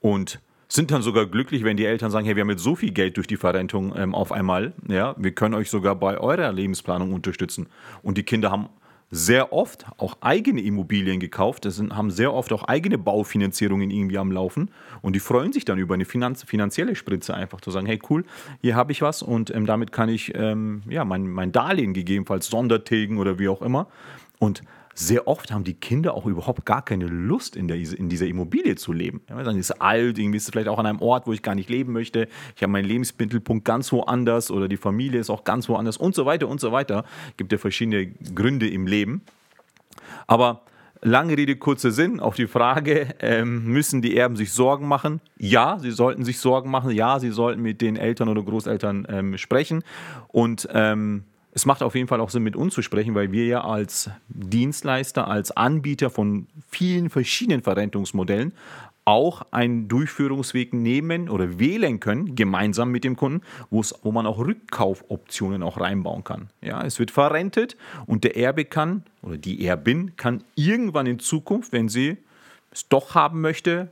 Und 0.00 0.40
sind 0.68 0.90
dann 0.90 1.02
sogar 1.02 1.26
glücklich, 1.26 1.64
wenn 1.64 1.76
die 1.76 1.84
Eltern 1.84 2.10
sagen, 2.10 2.26
hey, 2.26 2.36
wir 2.36 2.42
haben 2.42 2.50
jetzt 2.50 2.62
so 2.62 2.74
viel 2.74 2.92
Geld 2.92 3.16
durch 3.16 3.26
die 3.26 3.36
Verrentung 3.36 3.94
ähm, 3.96 4.14
auf 4.14 4.32
einmal, 4.32 4.72
ja, 4.88 5.14
wir 5.16 5.32
können 5.32 5.54
euch 5.54 5.70
sogar 5.70 5.94
bei 5.94 6.18
eurer 6.18 6.52
Lebensplanung 6.52 7.12
unterstützen. 7.12 7.68
Und 8.02 8.18
die 8.18 8.24
Kinder 8.24 8.50
haben 8.50 8.68
sehr 9.10 9.52
oft 9.52 9.86
auch 9.98 10.16
eigene 10.20 10.60
Immobilien 10.60 11.20
gekauft, 11.20 11.64
das 11.64 11.76
sind, 11.76 11.94
haben 11.94 12.10
sehr 12.10 12.34
oft 12.34 12.52
auch 12.52 12.64
eigene 12.64 12.98
Baufinanzierungen 12.98 13.90
irgendwie 13.90 14.18
am 14.18 14.32
Laufen 14.32 14.70
und 15.00 15.14
die 15.14 15.20
freuen 15.20 15.52
sich 15.52 15.64
dann 15.64 15.78
über 15.78 15.94
eine 15.94 16.04
Finanz 16.04 16.42
finanzielle 16.42 16.96
Spritze 16.96 17.32
einfach 17.32 17.60
zu 17.60 17.70
sagen, 17.70 17.86
hey 17.86 18.00
cool, 18.10 18.24
hier 18.62 18.74
habe 18.74 18.90
ich 18.90 19.02
was 19.02 19.22
und 19.22 19.54
ähm, 19.54 19.64
damit 19.64 19.92
kann 19.92 20.08
ich 20.08 20.34
ähm, 20.34 20.82
ja, 20.88 21.04
mein, 21.04 21.28
mein 21.28 21.52
Darlehen 21.52 21.94
gegebenenfalls 21.94 22.48
sondertilgen 22.48 23.18
oder 23.18 23.38
wie 23.38 23.48
auch 23.48 23.62
immer. 23.62 23.86
Und 24.40 24.62
sehr 24.98 25.28
oft 25.28 25.52
haben 25.52 25.62
die 25.62 25.74
Kinder 25.74 26.14
auch 26.14 26.24
überhaupt 26.24 26.64
gar 26.64 26.82
keine 26.82 27.06
Lust, 27.06 27.54
in, 27.54 27.68
der, 27.68 27.76
in 27.76 28.08
dieser 28.08 28.26
Immobilie 28.26 28.76
zu 28.76 28.94
leben. 28.94 29.20
Ja, 29.28 29.42
dann 29.42 29.56
ist 29.56 29.70
es 29.70 29.80
alt, 29.80 30.18
irgendwie 30.18 30.38
ist 30.38 30.44
es 30.44 30.50
vielleicht 30.50 30.68
auch 30.68 30.78
an 30.78 30.86
einem 30.86 31.02
Ort, 31.02 31.26
wo 31.26 31.34
ich 31.34 31.42
gar 31.42 31.54
nicht 31.54 31.68
leben 31.68 31.92
möchte. 31.92 32.28
Ich 32.56 32.62
habe 32.62 32.72
meinen 32.72 32.86
Lebensmittelpunkt 32.86 33.66
ganz 33.66 33.92
woanders 33.92 34.50
oder 34.50 34.68
die 34.68 34.78
Familie 34.78 35.20
ist 35.20 35.28
auch 35.28 35.44
ganz 35.44 35.68
woanders 35.68 35.98
und 35.98 36.14
so 36.14 36.24
weiter 36.24 36.48
und 36.48 36.60
so 36.60 36.72
weiter. 36.72 37.04
Gibt 37.36 37.52
ja 37.52 37.58
verschiedene 37.58 38.06
Gründe 38.06 38.68
im 38.70 38.86
Leben. 38.86 39.20
Aber 40.26 40.62
lange 41.02 41.36
Rede, 41.36 41.56
kurzer 41.56 41.90
Sinn 41.90 42.18
auf 42.18 42.34
die 42.34 42.46
Frage, 42.46 43.14
ähm, 43.20 43.66
müssen 43.66 44.00
die 44.00 44.16
Erben 44.16 44.36
sich 44.36 44.52
Sorgen 44.52 44.88
machen? 44.88 45.20
Ja, 45.38 45.78
sie 45.78 45.90
sollten 45.90 46.24
sich 46.24 46.38
Sorgen 46.38 46.70
machen. 46.70 46.90
Ja, 46.90 47.20
sie 47.20 47.30
sollten 47.30 47.60
mit 47.60 47.82
den 47.82 47.96
Eltern 47.96 48.30
oder 48.30 48.42
Großeltern 48.42 49.06
ähm, 49.10 49.36
sprechen. 49.36 49.84
Und 50.28 50.66
ähm, 50.72 51.24
es 51.56 51.64
macht 51.64 51.82
auf 51.82 51.94
jeden 51.94 52.06
Fall 52.06 52.20
auch 52.20 52.28
Sinn, 52.28 52.42
mit 52.42 52.54
uns 52.54 52.74
zu 52.74 52.82
sprechen, 52.82 53.14
weil 53.14 53.32
wir 53.32 53.46
ja 53.46 53.64
als 53.64 54.10
Dienstleister, 54.28 55.26
als 55.26 55.56
Anbieter 55.56 56.10
von 56.10 56.48
vielen 56.68 57.08
verschiedenen 57.08 57.62
Verrentungsmodellen 57.62 58.52
auch 59.06 59.40
einen 59.52 59.88
Durchführungsweg 59.88 60.74
nehmen 60.74 61.30
oder 61.30 61.58
wählen 61.58 61.98
können, 61.98 62.34
gemeinsam 62.34 62.90
mit 62.90 63.04
dem 63.04 63.16
Kunden, 63.16 63.40
wo 63.70 64.12
man 64.12 64.26
auch 64.26 64.38
Rückkaufoptionen 64.38 65.62
auch 65.62 65.80
reinbauen 65.80 66.24
kann. 66.24 66.50
Ja, 66.60 66.84
es 66.84 66.98
wird 66.98 67.10
verrentet 67.10 67.78
und 68.04 68.24
der 68.24 68.36
Erbe 68.36 68.66
kann 68.66 69.04
oder 69.22 69.38
die 69.38 69.64
Erbin 69.64 70.14
kann 70.16 70.44
irgendwann 70.56 71.06
in 71.06 71.20
Zukunft, 71.20 71.72
wenn 71.72 71.88
sie 71.88 72.18
es 72.70 72.86
doch 72.86 73.14
haben 73.14 73.40
möchte, 73.40 73.90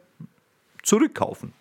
zurückkaufen. 0.83 1.55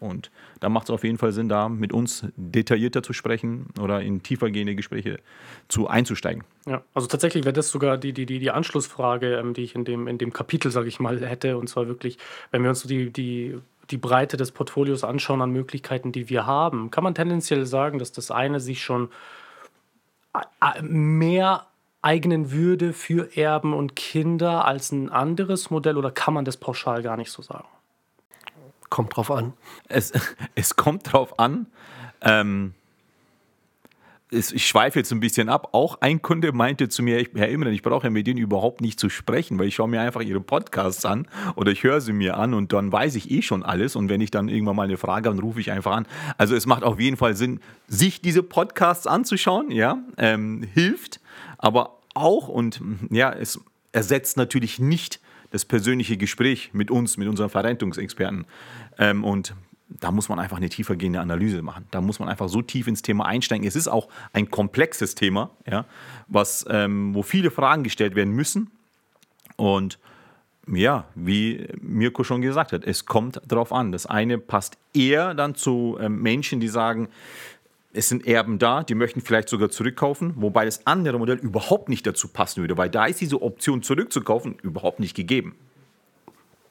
Und 0.00 0.30
da 0.60 0.70
macht 0.70 0.84
es 0.84 0.90
auf 0.90 1.04
jeden 1.04 1.18
Fall 1.18 1.32
Sinn, 1.32 1.48
da 1.48 1.68
mit 1.68 1.92
uns 1.92 2.26
detaillierter 2.36 3.02
zu 3.02 3.12
sprechen 3.12 3.66
oder 3.78 4.00
in 4.00 4.22
tiefergehende 4.22 4.74
Gespräche 4.74 5.20
zu 5.68 5.88
einzusteigen. 5.88 6.42
Ja, 6.66 6.82
also 6.94 7.06
tatsächlich 7.06 7.44
wäre 7.44 7.52
das 7.52 7.70
sogar 7.70 7.98
die, 7.98 8.12
die, 8.12 8.24
die, 8.24 8.38
die 8.38 8.50
Anschlussfrage, 8.50 9.36
ähm, 9.36 9.52
die 9.52 9.62
ich 9.62 9.74
in 9.74 9.84
dem, 9.84 10.08
in 10.08 10.16
dem 10.16 10.32
Kapitel, 10.32 10.70
sage 10.70 10.88
ich 10.88 11.00
mal, 11.00 11.20
hätte. 11.20 11.58
Und 11.58 11.68
zwar 11.68 11.86
wirklich, 11.86 12.16
wenn 12.50 12.62
wir 12.62 12.70
uns 12.70 12.80
so 12.80 12.88
die, 12.88 13.12
die, 13.12 13.58
die 13.90 13.98
Breite 13.98 14.38
des 14.38 14.52
Portfolios 14.52 15.04
anschauen 15.04 15.42
an 15.42 15.50
Möglichkeiten, 15.50 16.12
die 16.12 16.30
wir 16.30 16.46
haben, 16.46 16.90
kann 16.90 17.04
man 17.04 17.14
tendenziell 17.14 17.66
sagen, 17.66 17.98
dass 17.98 18.12
das 18.12 18.30
eine 18.30 18.58
sich 18.58 18.82
schon 18.82 19.10
mehr 20.80 21.66
eignen 22.02 22.50
würde 22.50 22.92
für 22.92 23.36
Erben 23.36 23.74
und 23.74 23.96
Kinder 23.96 24.64
als 24.64 24.92
ein 24.92 25.10
anderes 25.10 25.70
Modell 25.70 25.98
oder 25.98 26.10
kann 26.10 26.34
man 26.34 26.44
das 26.44 26.56
pauschal 26.56 27.02
gar 27.02 27.16
nicht 27.16 27.30
so 27.30 27.42
sagen? 27.42 27.66
Kommt 28.90 29.16
drauf 29.16 29.30
an. 29.30 29.54
Es, 29.88 30.12
es 30.54 30.76
kommt 30.76 31.12
drauf 31.12 31.38
an. 31.38 31.66
Ähm, 32.20 32.74
es, 34.32 34.52
ich 34.52 34.66
schweife 34.66 34.98
jetzt 34.98 35.10
ein 35.12 35.20
bisschen 35.20 35.48
ab. 35.48 35.70
Auch 35.72 36.00
ein 36.00 36.22
Kunde 36.22 36.52
meinte 36.52 36.88
zu 36.88 37.02
mir, 37.02 37.18
ich, 37.18 37.30
Herr 37.34 37.48
Imren, 37.48 37.72
ich 37.72 37.82
brauche 37.82 38.04
ja 38.04 38.10
mit 38.10 38.28
Ihnen 38.28 38.38
überhaupt 38.38 38.80
nicht 38.80 39.00
zu 39.00 39.08
sprechen, 39.08 39.58
weil 39.58 39.66
ich 39.66 39.74
schaue 39.74 39.88
mir 39.88 40.00
einfach 40.00 40.20
Ihre 40.20 40.40
Podcasts 40.40 41.04
an 41.04 41.26
oder 41.56 41.72
ich 41.72 41.82
höre 41.82 42.00
sie 42.00 42.12
mir 42.12 42.36
an 42.36 42.54
und 42.54 42.72
dann 42.72 42.92
weiß 42.92 43.14
ich 43.16 43.30
eh 43.30 43.42
schon 43.42 43.62
alles. 43.62 43.96
Und 43.96 44.08
wenn 44.08 44.20
ich 44.20 44.30
dann 44.30 44.48
irgendwann 44.48 44.76
mal 44.76 44.84
eine 44.84 44.96
Frage 44.96 45.28
habe, 45.28 45.36
dann 45.36 45.44
rufe 45.44 45.60
ich 45.60 45.72
einfach 45.72 45.92
an. 45.92 46.06
Also 46.38 46.54
es 46.54 46.66
macht 46.66 46.82
auf 46.82 47.00
jeden 47.00 47.16
Fall 47.16 47.34
Sinn, 47.34 47.60
sich 47.88 48.20
diese 48.20 48.42
Podcasts 48.42 49.06
anzuschauen, 49.06 49.70
ja, 49.70 49.98
ähm, 50.16 50.62
hilft, 50.74 51.20
aber 51.58 51.98
auch 52.14 52.48
und 52.48 52.80
ja, 53.10 53.32
es 53.32 53.60
ersetzt 53.92 54.36
natürlich 54.36 54.78
nicht 54.78 55.19
das 55.50 55.64
persönliche 55.64 56.16
Gespräch 56.16 56.70
mit 56.72 56.90
uns, 56.90 57.16
mit 57.16 57.28
unseren 57.28 57.50
Verrentungsexperten. 57.50 58.46
Ähm, 58.98 59.24
und 59.24 59.54
da 59.88 60.12
muss 60.12 60.28
man 60.28 60.38
einfach 60.38 60.56
eine 60.56 60.68
tiefergehende 60.68 61.20
Analyse 61.20 61.62
machen. 61.62 61.86
Da 61.90 62.00
muss 62.00 62.20
man 62.20 62.28
einfach 62.28 62.48
so 62.48 62.62
tief 62.62 62.86
ins 62.86 63.02
Thema 63.02 63.26
einsteigen. 63.26 63.66
Es 63.66 63.76
ist 63.76 63.88
auch 63.88 64.08
ein 64.32 64.50
komplexes 64.50 65.14
Thema, 65.14 65.50
ja, 65.68 65.84
was, 66.28 66.64
ähm, 66.70 67.14
wo 67.14 67.22
viele 67.22 67.50
Fragen 67.50 67.82
gestellt 67.82 68.14
werden 68.14 68.32
müssen. 68.32 68.70
Und 69.56 69.98
ja, 70.72 71.06
wie 71.14 71.66
Mirko 71.80 72.22
schon 72.22 72.42
gesagt 72.42 72.72
hat, 72.72 72.84
es 72.84 73.06
kommt 73.06 73.40
darauf 73.46 73.72
an. 73.72 73.90
Das 73.90 74.06
eine 74.06 74.38
passt 74.38 74.78
eher 74.94 75.34
dann 75.34 75.56
zu 75.56 75.98
ähm, 76.00 76.22
Menschen, 76.22 76.60
die 76.60 76.68
sagen, 76.68 77.08
es 77.92 78.08
sind 78.08 78.26
Erben 78.26 78.58
da, 78.58 78.82
die 78.82 78.94
möchten 78.94 79.20
vielleicht 79.20 79.48
sogar 79.48 79.70
zurückkaufen, 79.70 80.34
wobei 80.36 80.64
das 80.64 80.86
andere 80.86 81.18
Modell 81.18 81.38
überhaupt 81.38 81.88
nicht 81.88 82.06
dazu 82.06 82.28
passen 82.28 82.60
würde, 82.60 82.76
weil 82.76 82.88
da 82.88 83.06
ist 83.06 83.20
diese 83.20 83.42
Option 83.42 83.82
zurückzukaufen 83.82 84.56
überhaupt 84.62 85.00
nicht 85.00 85.16
gegeben. 85.16 85.56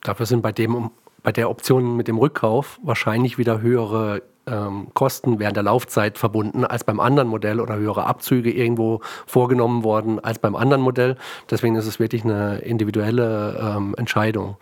Dafür 0.01 0.25
sind 0.25 0.41
bei, 0.41 0.53
dem, 0.53 0.91
bei 1.23 1.31
der 1.31 1.49
Option 1.49 1.97
mit 1.97 2.07
dem 2.07 2.17
Rückkauf 2.17 2.79
wahrscheinlich 2.83 3.37
wieder 3.37 3.59
höhere 3.59 4.21
ähm, 4.47 4.87
Kosten 4.93 5.39
während 5.39 5.57
der 5.57 5.63
Laufzeit 5.63 6.17
verbunden 6.17 6.63
als 6.63 6.85
beim 6.85 7.01
anderen 7.01 7.27
Modell 7.27 7.59
oder 7.59 7.75
höhere 7.75 8.05
Abzüge 8.05 8.51
irgendwo 8.51 9.01
vorgenommen 9.27 9.83
worden 9.83 10.19
als 10.19 10.39
beim 10.39 10.55
anderen 10.55 10.81
Modell. 10.81 11.17
Deswegen 11.49 11.75
ist 11.75 11.85
es 11.85 11.99
wirklich 11.99 12.23
eine 12.23 12.59
individuelle 12.59 13.75
ähm, 13.77 13.93
Entscheidung. 13.97 14.55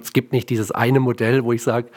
Es 0.00 0.14
gibt 0.14 0.32
nicht 0.32 0.48
dieses 0.48 0.70
eine 0.70 0.98
Modell, 0.98 1.44
wo 1.44 1.52
ich 1.52 1.62
sage, 1.62 1.88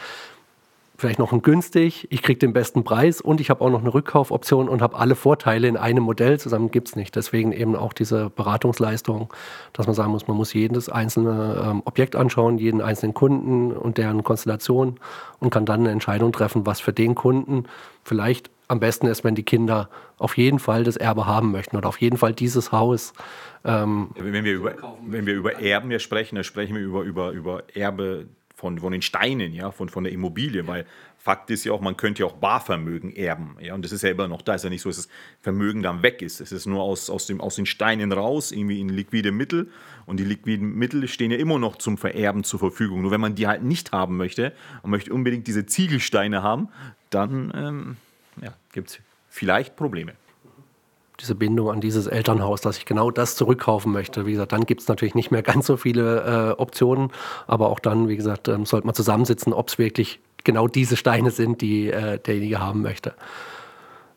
vielleicht 1.04 1.20
noch 1.20 1.34
ein 1.34 1.42
günstig, 1.42 2.08
ich 2.12 2.22
kriege 2.22 2.40
den 2.40 2.54
besten 2.54 2.86
Preis 2.86 3.20
und 3.20 3.42
ich 3.42 3.50
habe 3.50 3.60
auch 3.60 3.70
noch 3.70 3.82
eine 3.82 3.94
Rückkaufoption 3.94 4.70
und 4.70 4.82
habe 4.82 4.98
alle 4.98 5.16
Vorteile 5.16 5.68
in 5.68 5.76
einem 5.76 6.02
Modell. 6.02 6.40
Zusammen 6.40 6.72
gibt 6.72 6.88
es 6.88 6.96
nicht. 6.96 7.14
Deswegen 7.18 7.52
eben 7.52 7.76
auch 7.76 7.92
diese 7.92 8.30
Beratungsleistung, 8.30 9.34
dass 9.74 9.86
man 9.86 9.96
sagen 9.96 10.12
muss, 10.12 10.30
man 10.30 10.38
muss 10.38 10.54
jedes 10.54 10.88
einzelne 10.88 11.62
ähm, 11.62 11.82
Objekt 11.84 12.16
anschauen, 12.16 12.58
jeden 12.58 12.80
einzelnen 12.80 13.14
Kunden 13.14 13.74
und 13.74 13.98
deren 13.98 14.24
Konstellation 14.24 14.98
und 15.42 15.50
kann 15.50 15.66
dann 15.66 15.82
eine 15.82 15.92
Entscheidung 15.92 16.32
treffen, 16.32 16.66
was 16.66 16.80
für 16.80 16.94
den 16.94 17.16
Kunden 17.16 17.66
vielleicht 18.06 18.50
am 18.70 18.80
besten 18.80 19.08
ist, 19.08 19.26
wenn 19.26 19.36
die 19.36 19.44
Kinder 19.44 19.90
auf 20.18 20.38
jeden 20.38 20.60
Fall 20.60 20.86
das 20.86 20.96
Erbe 20.96 21.26
haben 21.26 21.52
möchten 21.52 21.76
oder 21.76 21.90
auf 21.90 22.00
jeden 22.00 22.16
Fall 22.16 22.32
dieses 22.32 22.72
Haus. 22.72 23.12
Ähm, 23.66 24.12
wenn, 24.16 24.46
wir 24.46 24.54
über, 24.54 24.74
wenn 25.06 25.26
wir 25.26 25.34
über 25.34 25.60
Erben 25.60 25.92
ja 25.92 26.00
sprechen, 26.00 26.36
dann 26.36 26.46
sprechen 26.46 26.76
wir 26.76 26.82
über, 26.82 27.02
über, 27.02 27.32
über 27.32 27.64
Erbe 27.74 28.28
von, 28.64 28.80
von 28.80 28.94
den 28.94 29.02
Steinen, 29.02 29.54
ja, 29.54 29.72
von, 29.72 29.90
von 29.90 30.06
der 30.06 30.14
Immobilie, 30.14 30.66
weil 30.68 30.86
Fakt 31.18 31.50
ist 31.50 31.66
ja 31.66 31.74
auch, 31.74 31.82
man 31.82 31.98
könnte 31.98 32.22
ja 32.24 32.28
auch 32.28 32.38
Barvermögen 32.38 33.14
erben, 33.14 33.58
ja, 33.60 33.74
und 33.74 33.84
das 33.84 33.92
ist 33.92 34.04
ja 34.04 34.10
immer 34.10 34.30
noch 34.30 34.42
da, 34.42 34.54
ist 34.54 34.64
ja 34.64 34.70
nicht 34.70 34.82
so, 34.82 34.88
dass 34.88 34.96
das 34.96 35.10
Vermögen 35.42 35.84
dann 35.84 36.02
weg 36.02 36.22
ist, 36.22 36.40
es 36.40 36.54
ist 36.54 36.66
nur 36.66 36.82
aus, 36.82 37.10
aus, 37.10 37.26
dem, 37.26 37.42
aus 37.42 37.58
den 37.58 37.66
Steinen 37.66 38.14
raus, 38.14 38.54
irgendwie 38.54 38.80
in 38.80 38.88
liquide 38.88 39.34
Mittel. 39.34 39.70
Und 40.06 40.18
die 40.20 40.24
liquiden 40.24 40.76
Mittel 40.76 41.06
stehen 41.10 41.32
ja 41.32 41.38
immer 41.38 41.60
noch 41.60 41.78
zum 41.78 41.98
Vererben 41.98 42.46
zur 42.46 42.60
Verfügung, 42.60 43.02
nur 43.02 43.12
wenn 43.12 43.22
man 43.22 43.36
die 43.36 43.48
halt 43.48 43.64
nicht 43.64 43.92
haben 43.92 44.16
möchte 44.16 44.54
und 44.82 44.92
möchte 44.92 45.14
unbedingt 45.14 45.46
diese 45.48 45.66
Ziegelsteine 45.66 46.42
haben, 46.42 46.70
dann 47.10 47.52
ähm, 47.54 47.98
ja, 48.42 48.54
gibt 48.72 48.92
es 48.92 49.00
vielleicht 49.30 49.76
Probleme 49.76 50.14
diese 51.24 51.36
Bindung 51.36 51.72
an 51.72 51.82
dieses 51.82 52.06
Elternhaus, 52.06 52.62
dass 52.62 52.78
ich 52.78 52.86
genau 52.86 53.10
das 53.10 53.36
zurückkaufen 53.36 53.92
möchte. 53.92 54.26
Wie 54.26 54.34
gesagt, 54.34 54.52
dann 54.52 54.66
gibt 54.66 54.82
es 54.82 54.88
natürlich 54.88 55.16
nicht 55.16 55.32
mehr 55.32 55.42
ganz 55.42 55.66
so 55.66 55.78
viele 55.78 56.54
äh, 56.58 56.62
Optionen, 56.62 57.12
aber 57.48 57.70
auch 57.70 57.80
dann, 57.80 58.10
wie 58.10 58.18
gesagt, 58.18 58.48
ähm, 58.50 58.66
sollte 58.66 58.86
man 58.86 58.94
zusammensitzen, 58.94 59.54
ob 59.54 59.70
es 59.70 59.78
wirklich 59.78 60.20
genau 60.44 60.68
diese 60.68 60.98
Steine 60.98 61.32
sind, 61.32 61.62
die 61.62 61.90
äh, 61.90 62.20
derjenige 62.20 62.60
haben 62.60 62.82
möchte. 62.82 63.14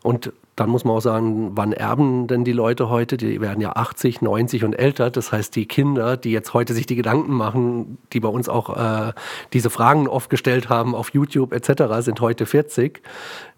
Und 0.03 0.33
dann 0.57 0.71
muss 0.71 0.85
man 0.85 0.97
auch 0.97 1.01
sagen, 1.01 1.51
wann 1.55 1.75
erben 1.75 2.29
denn 2.29 2.43
die 2.43 2.53
Leute 2.53 2.89
heute? 2.89 3.19
Die 3.19 3.43
werden 3.43 3.61
ja 3.61 3.73
80, 3.77 4.23
90 4.23 4.65
und 4.65 4.73
älter. 4.73 5.11
Das 5.11 5.31
heißt, 5.31 5.55
die 5.55 5.67
Kinder, 5.67 6.17
die 6.17 6.33
jetzt 6.33 6.55
heute 6.55 6.73
sich 6.73 6.87
die 6.87 6.97
Gedanken 6.97 7.35
machen, 7.35 7.99
die 8.15 8.21
bei 8.21 8.29
uns 8.29 8.49
auch 8.49 8.75
äh, 8.75 9.13
diese 9.53 9.69
Fragen 9.69 10.09
oft 10.09 10.31
gestellt 10.31 10.71
haben 10.71 10.95
auf 10.95 11.13
YouTube 11.13 11.53
etc., 11.53 11.85
sind 12.01 12.23
heute 12.23 12.47
40 12.47 13.03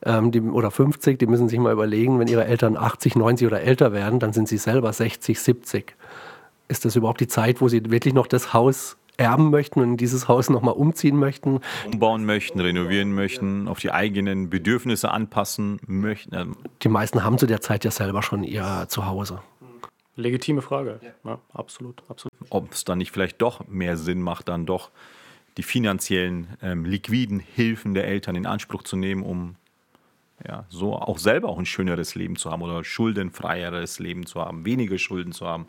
ähm, 0.04 0.32
die, 0.32 0.40
oder 0.40 0.72
50. 0.72 1.20
Die 1.20 1.26
müssen 1.26 1.48
sich 1.48 1.60
mal 1.60 1.72
überlegen, 1.72 2.18
wenn 2.18 2.26
ihre 2.26 2.44
Eltern 2.44 2.76
80, 2.76 3.14
90 3.14 3.46
oder 3.46 3.60
älter 3.60 3.92
werden, 3.92 4.18
dann 4.18 4.32
sind 4.32 4.48
sie 4.48 4.58
selber 4.58 4.92
60, 4.92 5.38
70. 5.38 5.94
Ist 6.66 6.84
das 6.84 6.96
überhaupt 6.96 7.20
die 7.20 7.28
Zeit, 7.28 7.60
wo 7.60 7.68
sie 7.68 7.90
wirklich 7.90 8.12
noch 8.12 8.26
das 8.26 8.52
Haus 8.52 8.97
erben 9.18 9.50
möchten 9.50 9.80
und 9.80 9.90
in 9.90 9.96
dieses 9.98 10.28
Haus 10.28 10.48
nochmal 10.48 10.74
umziehen 10.74 11.16
möchten. 11.16 11.60
Umbauen 11.92 12.24
möchten, 12.24 12.60
renovieren 12.60 13.12
möchten, 13.12 13.68
auf 13.68 13.80
die 13.80 13.92
eigenen 13.92 14.48
Bedürfnisse 14.48 15.10
anpassen 15.10 15.80
möchten. 15.86 16.34
Ähm, 16.34 16.56
die 16.82 16.88
meisten 16.88 17.24
haben 17.24 17.36
zu 17.36 17.46
der 17.46 17.60
Zeit 17.60 17.84
ja 17.84 17.90
selber 17.90 18.22
schon 18.22 18.44
ihr 18.44 18.86
Zuhause. 18.88 19.42
Legitime 20.16 20.62
Frage. 20.62 21.00
Ja, 21.24 21.38
absolut, 21.52 22.02
absolut. 22.08 22.32
Ob 22.50 22.72
es 22.72 22.84
dann 22.84 22.98
nicht 22.98 23.12
vielleicht 23.12 23.42
doch 23.42 23.66
mehr 23.68 23.96
Sinn 23.96 24.22
macht, 24.22 24.48
dann 24.48 24.66
doch 24.66 24.90
die 25.56 25.62
finanziellen, 25.62 26.56
ähm, 26.62 26.84
liquiden 26.84 27.40
Hilfen 27.40 27.94
der 27.94 28.06
Eltern 28.06 28.36
in 28.36 28.46
Anspruch 28.46 28.82
zu 28.82 28.96
nehmen, 28.96 29.22
um 29.22 29.56
ja, 30.46 30.64
so 30.68 30.94
auch 30.94 31.18
selber 31.18 31.48
auch 31.48 31.58
ein 31.58 31.66
schöneres 31.66 32.14
Leben 32.14 32.36
zu 32.36 32.50
haben 32.50 32.62
oder 32.62 32.84
schuldenfreieres 32.84 33.98
Leben 33.98 34.26
zu 34.26 34.40
haben, 34.40 34.64
weniger 34.64 34.98
Schulden 34.98 35.32
zu 35.32 35.46
haben 35.46 35.66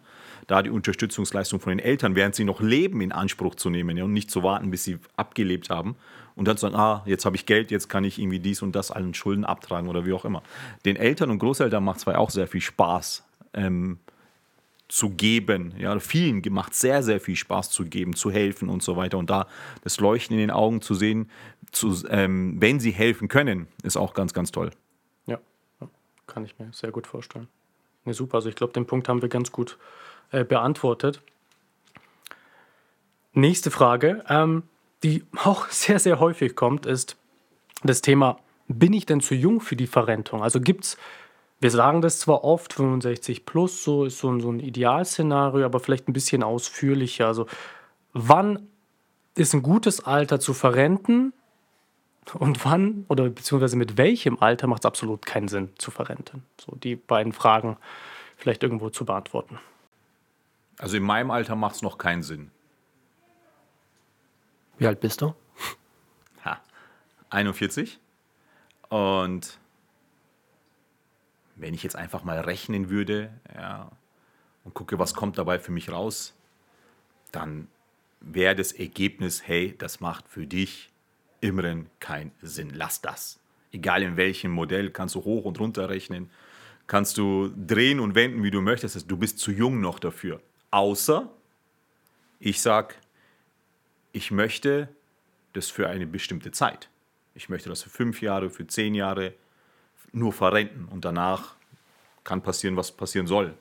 da 0.49 0.63
die 0.63 0.71
Unterstützungsleistung 0.71 1.59
von 1.59 1.69
den 1.69 1.79
Eltern, 1.79 2.15
während 2.15 2.33
sie 2.33 2.43
noch 2.43 2.59
leben, 2.59 3.01
in 3.01 3.11
Anspruch 3.11 3.53
zu 3.55 3.69
nehmen 3.69 3.95
ja, 3.97 4.03
und 4.03 4.13
nicht 4.13 4.31
zu 4.31 4.41
warten, 4.41 4.71
bis 4.71 4.83
sie 4.83 4.97
abgelebt 5.15 5.69
haben 5.69 5.95
und 6.35 6.47
dann 6.47 6.57
zu 6.57 6.61
sagen, 6.61 6.75
ah, 6.75 7.03
jetzt 7.05 7.25
habe 7.25 7.35
ich 7.35 7.45
Geld, 7.45 7.69
jetzt 7.69 7.88
kann 7.88 8.03
ich 8.03 8.19
irgendwie 8.19 8.39
dies 8.39 8.63
und 8.63 8.75
das 8.75 8.89
allen 8.89 9.13
Schulden 9.13 9.45
abtragen 9.45 9.89
oder 9.89 10.05
wie 10.07 10.13
auch 10.13 10.25
immer. 10.25 10.41
Den 10.85 10.95
Eltern 10.95 11.29
und 11.29 11.38
Großeltern 11.38 11.83
macht 11.83 11.99
es 11.99 12.07
auch 12.07 12.31
sehr 12.31 12.47
viel 12.47 12.61
Spaß, 12.61 13.23
ähm, 13.53 13.99
zu 14.89 15.12
geben. 15.12 15.74
Ja, 15.77 15.98
vielen 16.00 16.41
macht 16.51 16.74
sehr, 16.74 17.03
sehr 17.03 17.22
viel 17.22 17.36
Spaß 17.36 17.69
zu 17.69 17.86
geben, 17.86 18.15
zu 18.15 18.31
helfen 18.31 18.69
und 18.69 18.84
so 18.84 18.98
weiter. 18.98 19.17
Und 19.17 19.29
da 19.29 19.48
das 19.84 20.00
Leuchten 20.00 20.36
in 20.36 20.41
den 20.41 20.51
Augen 20.51 20.81
zu 20.81 20.96
sehen, 20.96 21.29
zu, 21.72 21.96
ähm, 22.10 22.58
wenn 22.60 22.79
sie 22.79 22.91
helfen 22.91 23.27
können, 23.27 23.67
ist 23.84 23.96
auch 23.96 24.13
ganz, 24.13 24.34
ganz 24.34 24.51
toll. 24.51 24.72
Ja, 25.27 25.39
kann 26.27 26.43
ich 26.43 26.58
mir 26.58 26.72
sehr 26.74 26.91
gut 26.91 27.08
vorstellen. 27.08 27.48
Nee, 28.03 28.13
super. 28.13 28.36
Also 28.36 28.50
ich 28.50 28.55
glaube, 28.55 28.74
den 28.74 28.88
Punkt 28.88 29.08
haben 29.08 29.22
wir 29.22 29.29
ganz 29.29 29.51
gut 29.51 29.77
äh, 30.31 30.43
beantwortet. 30.43 31.22
Nächste 33.34 33.69
Frage, 33.69 34.24
ähm, 34.27 34.63
die 35.03 35.24
auch 35.43 35.67
sehr, 35.69 36.00
sehr 36.00 36.19
häufig 36.19 36.55
kommt, 36.55 36.88
ist 36.88 37.15
das 37.84 38.01
Thema, 38.01 38.39
bin 38.67 38.93
ich 38.93 39.05
denn 39.05 39.22
zu 39.22 39.36
jung 39.36 39.62
für 39.62 39.75
die 39.75 39.88
Verrentung? 39.88 40.41
Also 40.43 40.60
gibt 40.60 40.84
es, 40.86 40.98
wir 41.59 41.71
sagen 41.71 42.01
das 42.01 42.19
zwar 42.19 42.43
oft, 42.43 42.73
65 42.73 43.45
plus, 43.45 43.83
so 43.83 44.05
ist 44.05 44.19
so 44.19 44.31
ein, 44.31 44.39
so 44.39 44.51
ein 44.51 44.59
Idealszenario, 44.59 45.65
aber 45.65 45.79
vielleicht 45.79 46.07
ein 46.07 46.13
bisschen 46.13 46.43
ausführlicher. 46.43 47.27
Also 47.27 47.47
wann 48.13 48.67
ist 49.35 49.53
ein 49.53 49.61
gutes 49.61 50.05
Alter 50.05 50.39
zu 50.39 50.53
verrenten 50.53 51.33
und 52.33 52.63
wann 52.65 53.05
oder 53.09 53.29
beziehungsweise 53.29 53.75
mit 53.75 53.97
welchem 53.97 54.39
Alter 54.39 54.67
macht 54.67 54.83
es 54.83 54.85
absolut 54.85 55.25
keinen 55.25 55.47
Sinn 55.47 55.69
zu 55.77 55.91
verrenten? 55.91 56.43
So 56.59 56.75
die 56.75 56.95
beiden 56.95 57.33
Fragen 57.33 57.77
vielleicht 58.37 58.63
irgendwo 58.63 58.89
zu 58.89 59.05
beantworten. 59.05 59.59
Also 60.77 60.95
in 60.95 61.03
meinem 61.03 61.29
Alter 61.29 61.55
macht 61.55 61.75
es 61.75 61.81
noch 61.81 61.97
keinen 61.97 62.23
Sinn. 62.23 62.51
Wie 64.77 64.87
alt 64.87 65.01
bist 65.01 65.21
du? 65.21 65.35
Ha, 66.45 66.61
41. 67.29 67.99
Und 68.87 69.59
wenn 71.59 71.73
ich 71.73 71.83
jetzt 71.83 71.95
einfach 71.95 72.23
mal 72.23 72.39
rechnen 72.39 72.89
würde, 72.89 73.31
ja, 73.53 73.91
und 74.63 74.73
gucke, 74.73 74.99
was 74.99 75.13
kommt 75.13 75.37
dabei 75.37 75.59
für 75.59 75.71
mich 75.71 75.91
raus, 75.91 76.33
dann 77.31 77.67
wäre 78.19 78.55
das 78.55 78.71
Ergebnis, 78.71 79.47
hey, 79.47 79.75
das 79.77 79.99
macht 79.99 80.27
für 80.27 80.45
dich 80.45 80.89
immerhin 81.41 81.87
keinen 81.99 82.31
Sinn. 82.41 82.71
Lass 82.73 83.01
das. 83.01 83.39
Egal 83.71 84.03
in 84.03 84.17
welchem 84.17 84.51
Modell, 84.51 84.91
kannst 84.91 85.15
du 85.15 85.23
hoch 85.23 85.45
und 85.45 85.59
runter 85.59 85.89
rechnen, 85.89 86.29
kannst 86.87 87.17
du 87.17 87.49
drehen 87.55 87.99
und 87.99 88.15
wenden, 88.15 88.43
wie 88.43 88.51
du 88.51 88.61
möchtest. 88.61 89.09
Du 89.09 89.17
bist 89.17 89.39
zu 89.39 89.51
jung 89.51 89.79
noch 89.79 89.99
dafür. 89.99 90.41
Außer 90.71 91.29
ich 92.39 92.61
sage, 92.61 92.95
ich 94.11 94.31
möchte 94.31 94.89
das 95.53 95.69
für 95.69 95.87
eine 95.87 96.07
bestimmte 96.07 96.51
Zeit. 96.51 96.89
Ich 97.35 97.47
möchte 97.47 97.69
das 97.69 97.83
für 97.83 97.89
fünf 97.89 98.21
Jahre, 98.21 98.49
für 98.49 98.65
zehn 98.65 98.95
Jahre 98.95 99.33
nur 100.11 100.33
verrenten 100.33 100.85
und 100.85 101.05
danach 101.05 101.55
kann 102.23 102.41
passieren, 102.41 102.77
was 102.77 102.91
passieren 102.91 103.27
soll. 103.27 103.53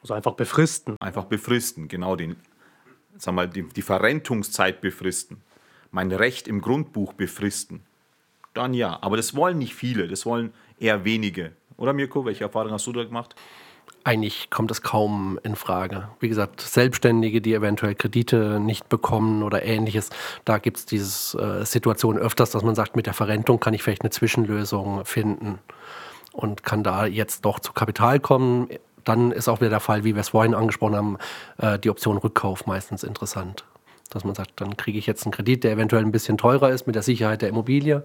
Also 0.00 0.14
einfach 0.14 0.32
befristen. 0.32 0.96
Einfach 1.00 1.24
befristen, 1.24 1.88
genau 1.88 2.16
den, 2.16 2.36
sag 3.16 3.34
mal, 3.34 3.48
die, 3.48 3.62
die 3.62 3.82
Verrentungszeit 3.82 4.80
befristen. 4.80 5.40
Mein 5.90 6.10
Recht 6.10 6.48
im 6.48 6.60
Grundbuch 6.60 7.12
befristen. 7.12 7.82
Dann 8.54 8.74
ja, 8.74 8.98
aber 9.02 9.16
das 9.16 9.34
wollen 9.34 9.58
nicht 9.58 9.74
viele, 9.74 10.08
das 10.08 10.26
wollen 10.26 10.52
eher 10.78 11.04
wenige. 11.04 11.52
Oder 11.76 11.92
Mirko, 11.92 12.24
welche 12.24 12.44
Erfahrungen 12.44 12.74
hast 12.74 12.86
du 12.86 12.92
da 12.92 13.04
gemacht? 13.04 13.34
Eigentlich 14.04 14.50
kommt 14.50 14.72
es 14.72 14.82
kaum 14.82 15.38
in 15.44 15.54
Frage. 15.54 16.08
Wie 16.18 16.28
gesagt, 16.28 16.60
Selbstständige, 16.60 17.40
die 17.40 17.54
eventuell 17.54 17.94
Kredite 17.94 18.58
nicht 18.58 18.88
bekommen 18.88 19.44
oder 19.44 19.62
ähnliches, 19.62 20.10
da 20.44 20.58
gibt 20.58 20.78
es 20.78 20.86
diese 20.86 21.38
äh, 21.38 21.64
Situation 21.64 22.18
öfters, 22.18 22.50
dass 22.50 22.64
man 22.64 22.74
sagt, 22.74 22.96
mit 22.96 23.06
der 23.06 23.14
Verrentung 23.14 23.60
kann 23.60 23.74
ich 23.74 23.82
vielleicht 23.84 24.02
eine 24.02 24.10
Zwischenlösung 24.10 25.04
finden 25.04 25.60
und 26.32 26.64
kann 26.64 26.82
da 26.82 27.06
jetzt 27.06 27.44
doch 27.44 27.60
zu 27.60 27.72
Kapital 27.72 28.18
kommen. 28.18 28.68
Dann 29.04 29.30
ist 29.30 29.48
auch 29.48 29.60
wieder 29.60 29.70
der 29.70 29.80
Fall, 29.80 30.02
wie 30.02 30.14
wir 30.14 30.20
es 30.20 30.30
vorhin 30.30 30.54
angesprochen 30.54 30.96
haben, 30.96 31.18
äh, 31.58 31.78
die 31.78 31.90
Option 31.90 32.16
Rückkauf 32.16 32.66
meistens 32.66 33.04
interessant. 33.04 33.64
Dass 34.10 34.24
man 34.24 34.34
sagt, 34.34 34.60
dann 34.60 34.76
kriege 34.76 34.98
ich 34.98 35.06
jetzt 35.06 35.24
einen 35.24 35.32
Kredit, 35.32 35.62
der 35.62 35.72
eventuell 35.72 36.04
ein 36.04 36.12
bisschen 36.12 36.38
teurer 36.38 36.70
ist 36.70 36.88
mit 36.88 36.96
der 36.96 37.02
Sicherheit 37.02 37.40
der 37.40 37.50
Immobilie 37.50 38.04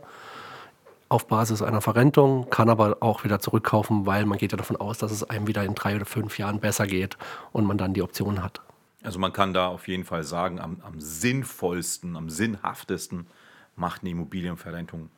auf 1.09 1.27
Basis 1.27 1.61
einer 1.61 1.81
Verrentung, 1.81 2.49
kann 2.49 2.69
aber 2.69 2.97
auch 3.01 3.23
wieder 3.23 3.39
zurückkaufen, 3.39 4.05
weil 4.05 4.25
man 4.25 4.37
geht 4.37 4.51
ja 4.51 4.57
davon 4.57 4.75
aus, 4.75 4.97
dass 4.97 5.11
es 5.11 5.23
einem 5.23 5.47
wieder 5.47 5.63
in 5.63 5.75
drei 5.75 5.95
oder 5.95 6.05
fünf 6.05 6.37
Jahren 6.37 6.59
besser 6.59 6.87
geht 6.87 7.17
und 7.51 7.65
man 7.65 7.77
dann 7.77 7.93
die 7.93 8.01
Option 8.01 8.43
hat. 8.43 8.61
Also 9.03 9.19
man 9.19 9.31
kann 9.31 9.53
da 9.53 9.67
auf 9.67 9.87
jeden 9.87 10.03
Fall 10.03 10.23
sagen, 10.23 10.59
am, 10.59 10.81
am 10.81 10.99
sinnvollsten, 10.99 12.15
am 12.17 12.29
sinnhaftesten 12.29 13.27
macht 13.75 14.01
eine 14.01 14.09
Immobilienverrentung 14.09 15.09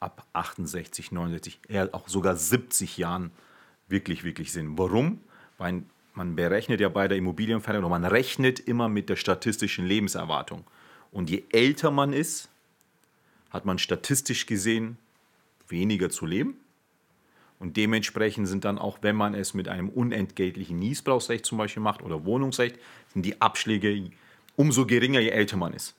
ab 0.00 0.24
68, 0.32 1.12
69, 1.12 1.60
eher 1.68 1.90
auch 1.92 2.08
sogar 2.08 2.36
70 2.36 2.96
Jahren 2.96 3.32
wirklich, 3.88 4.24
wirklich 4.24 4.52
Sinn. 4.52 4.78
Warum? 4.78 5.20
Weil 5.58 5.82
man 6.14 6.36
berechnet 6.36 6.80
ja 6.80 6.88
bei 6.88 7.08
der 7.08 7.18
Immobilienverrentung, 7.18 7.90
man 7.90 8.04
rechnet 8.04 8.60
immer 8.60 8.88
mit 8.88 9.08
der 9.08 9.16
statistischen 9.16 9.84
Lebenserwartung. 9.84 10.64
Und 11.10 11.28
je 11.28 11.44
älter 11.52 11.90
man 11.90 12.12
ist, 12.12 12.48
hat 13.50 13.64
man 13.64 13.78
statistisch 13.78 14.46
gesehen 14.46 14.96
weniger 15.68 16.10
zu 16.10 16.26
leben. 16.26 16.56
Und 17.58 17.76
dementsprechend 17.76 18.48
sind 18.48 18.64
dann 18.64 18.78
auch, 18.78 18.98
wenn 19.02 19.16
man 19.16 19.34
es 19.34 19.54
mit 19.54 19.68
einem 19.68 19.88
unentgeltlichen 19.88 20.78
Niesbrauchsrecht 20.78 21.46
zum 21.46 21.58
Beispiel 21.58 21.82
macht 21.82 22.02
oder 22.02 22.24
Wohnungsrecht, 22.24 22.78
sind 23.12 23.24
die 23.24 23.40
Abschläge 23.40 24.10
umso 24.56 24.86
geringer, 24.86 25.20
je 25.20 25.30
älter 25.30 25.56
man 25.56 25.72
ist. 25.72 25.94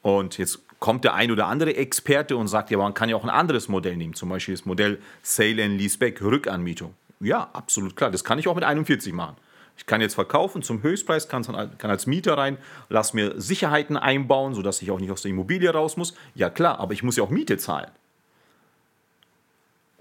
Und 0.00 0.38
jetzt 0.38 0.60
kommt 0.80 1.04
der 1.04 1.14
ein 1.14 1.30
oder 1.30 1.46
andere 1.46 1.76
Experte 1.76 2.36
und 2.36 2.48
sagt, 2.48 2.70
ja, 2.70 2.78
man 2.78 2.94
kann 2.94 3.08
ja 3.08 3.16
auch 3.16 3.22
ein 3.22 3.30
anderes 3.30 3.68
Modell 3.68 3.96
nehmen, 3.96 4.14
zum 4.14 4.28
Beispiel 4.28 4.54
das 4.54 4.64
Modell 4.64 4.98
Sale 5.22 5.64
and 5.64 5.78
Leaseback, 5.78 6.20
Rückanmietung. 6.20 6.94
Ja, 7.20 7.50
absolut 7.52 7.94
klar, 7.94 8.10
das 8.10 8.24
kann 8.24 8.38
ich 8.38 8.48
auch 8.48 8.56
mit 8.56 8.64
41 8.64 9.12
machen. 9.12 9.36
Ich 9.76 9.86
kann 9.86 10.00
jetzt 10.00 10.14
verkaufen 10.14 10.62
zum 10.62 10.82
Höchstpreis, 10.82 11.28
kann, 11.28 11.44
kann 11.44 11.90
als 11.90 12.06
Mieter 12.06 12.36
rein, 12.36 12.58
lass 12.88 13.14
mir 13.14 13.40
Sicherheiten 13.40 13.96
einbauen, 13.96 14.54
sodass 14.54 14.82
ich 14.82 14.90
auch 14.90 14.98
nicht 14.98 15.10
aus 15.10 15.22
der 15.22 15.30
Immobilie 15.30 15.70
raus 15.70 15.96
muss. 15.96 16.14
Ja 16.34 16.50
klar, 16.50 16.78
aber 16.78 16.92
ich 16.92 17.02
muss 17.02 17.16
ja 17.16 17.22
auch 17.22 17.30
Miete 17.30 17.56
zahlen. 17.58 17.90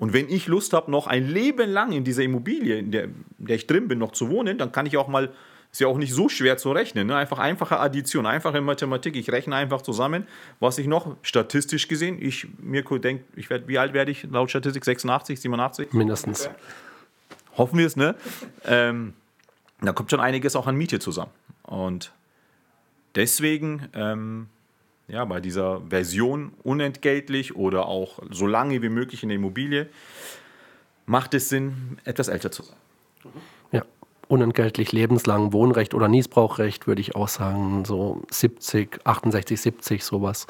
Und 0.01 0.13
wenn 0.13 0.29
ich 0.29 0.47
Lust 0.47 0.73
habe, 0.73 0.89
noch 0.89 1.05
ein 1.05 1.27
Leben 1.27 1.69
lang 1.69 1.91
in 1.91 2.03
dieser 2.03 2.23
Immobilie, 2.23 2.79
in 2.79 2.89
der, 2.89 3.03
in 3.03 3.13
der 3.37 3.55
ich 3.55 3.67
drin 3.67 3.87
bin, 3.87 3.99
noch 3.99 4.13
zu 4.13 4.31
wohnen, 4.31 4.57
dann 4.57 4.71
kann 4.71 4.87
ich 4.87 4.97
auch 4.97 5.07
mal 5.07 5.31
ist 5.71 5.79
ja 5.79 5.87
auch 5.87 5.99
nicht 5.99 6.11
so 6.11 6.27
schwer 6.27 6.57
zu 6.57 6.71
rechnen. 6.71 7.05
Ne? 7.05 7.15
Einfach 7.15 7.37
einfache 7.37 7.79
Addition, 7.79 8.25
einfache 8.25 8.61
Mathematik. 8.61 9.15
Ich 9.15 9.31
rechne 9.31 9.55
einfach 9.55 9.83
zusammen, 9.83 10.27
was 10.59 10.79
ich 10.79 10.87
noch 10.87 11.17
statistisch 11.21 11.87
gesehen, 11.87 12.17
ich 12.19 12.47
Mirko 12.57 12.97
denkt, 12.97 13.25
ich 13.35 13.51
werd, 13.51 13.67
wie 13.67 13.77
alt 13.77 13.93
werde 13.93 14.09
ich 14.09 14.23
laut 14.23 14.49
Statistik? 14.49 14.83
86, 14.83 15.39
87? 15.39 15.93
Mindestens. 15.93 16.47
Okay. 16.47 16.55
Hoffen 17.57 17.77
wir 17.77 17.85
es, 17.85 17.95
ne? 17.95 18.15
Ähm, 18.65 19.13
da 19.81 19.93
kommt 19.93 20.09
schon 20.09 20.19
einiges 20.19 20.55
auch 20.55 20.65
an 20.65 20.75
Miete 20.75 20.97
zusammen. 20.97 21.31
Und 21.61 22.11
deswegen, 23.13 23.87
ähm, 23.93 24.47
ja, 25.11 25.25
bei 25.25 25.41
dieser 25.41 25.81
Version 25.89 26.53
unentgeltlich 26.63 27.55
oder 27.55 27.85
auch 27.87 28.19
so 28.29 28.47
lange 28.47 28.81
wie 28.81 28.89
möglich 28.89 29.23
in 29.23 29.29
der 29.29 29.35
Immobilie, 29.35 29.89
macht 31.05 31.33
es 31.33 31.49
Sinn, 31.49 31.99
etwas 32.05 32.29
älter 32.29 32.51
zu 32.51 32.63
sein. 32.63 32.77
Ja 33.71 33.83
unentgeltlich 34.31 34.93
lebenslang 34.93 35.51
Wohnrecht 35.51 35.93
oder 35.93 36.07
Niesbrauchrecht, 36.07 36.87
würde 36.87 37.01
ich 37.01 37.15
auch 37.17 37.27
sagen, 37.27 37.83
so 37.83 38.23
70, 38.31 39.01
68, 39.03 39.59
70, 39.59 40.05
sowas, 40.05 40.47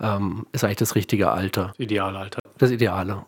ähm, 0.00 0.46
ist 0.52 0.64
eigentlich 0.64 0.76
das 0.76 0.94
richtige 0.94 1.30
Alter. 1.30 1.68
Das 1.68 1.78
Idealalter. 1.78 2.40
Das 2.58 2.70
Ideale. 2.70 3.24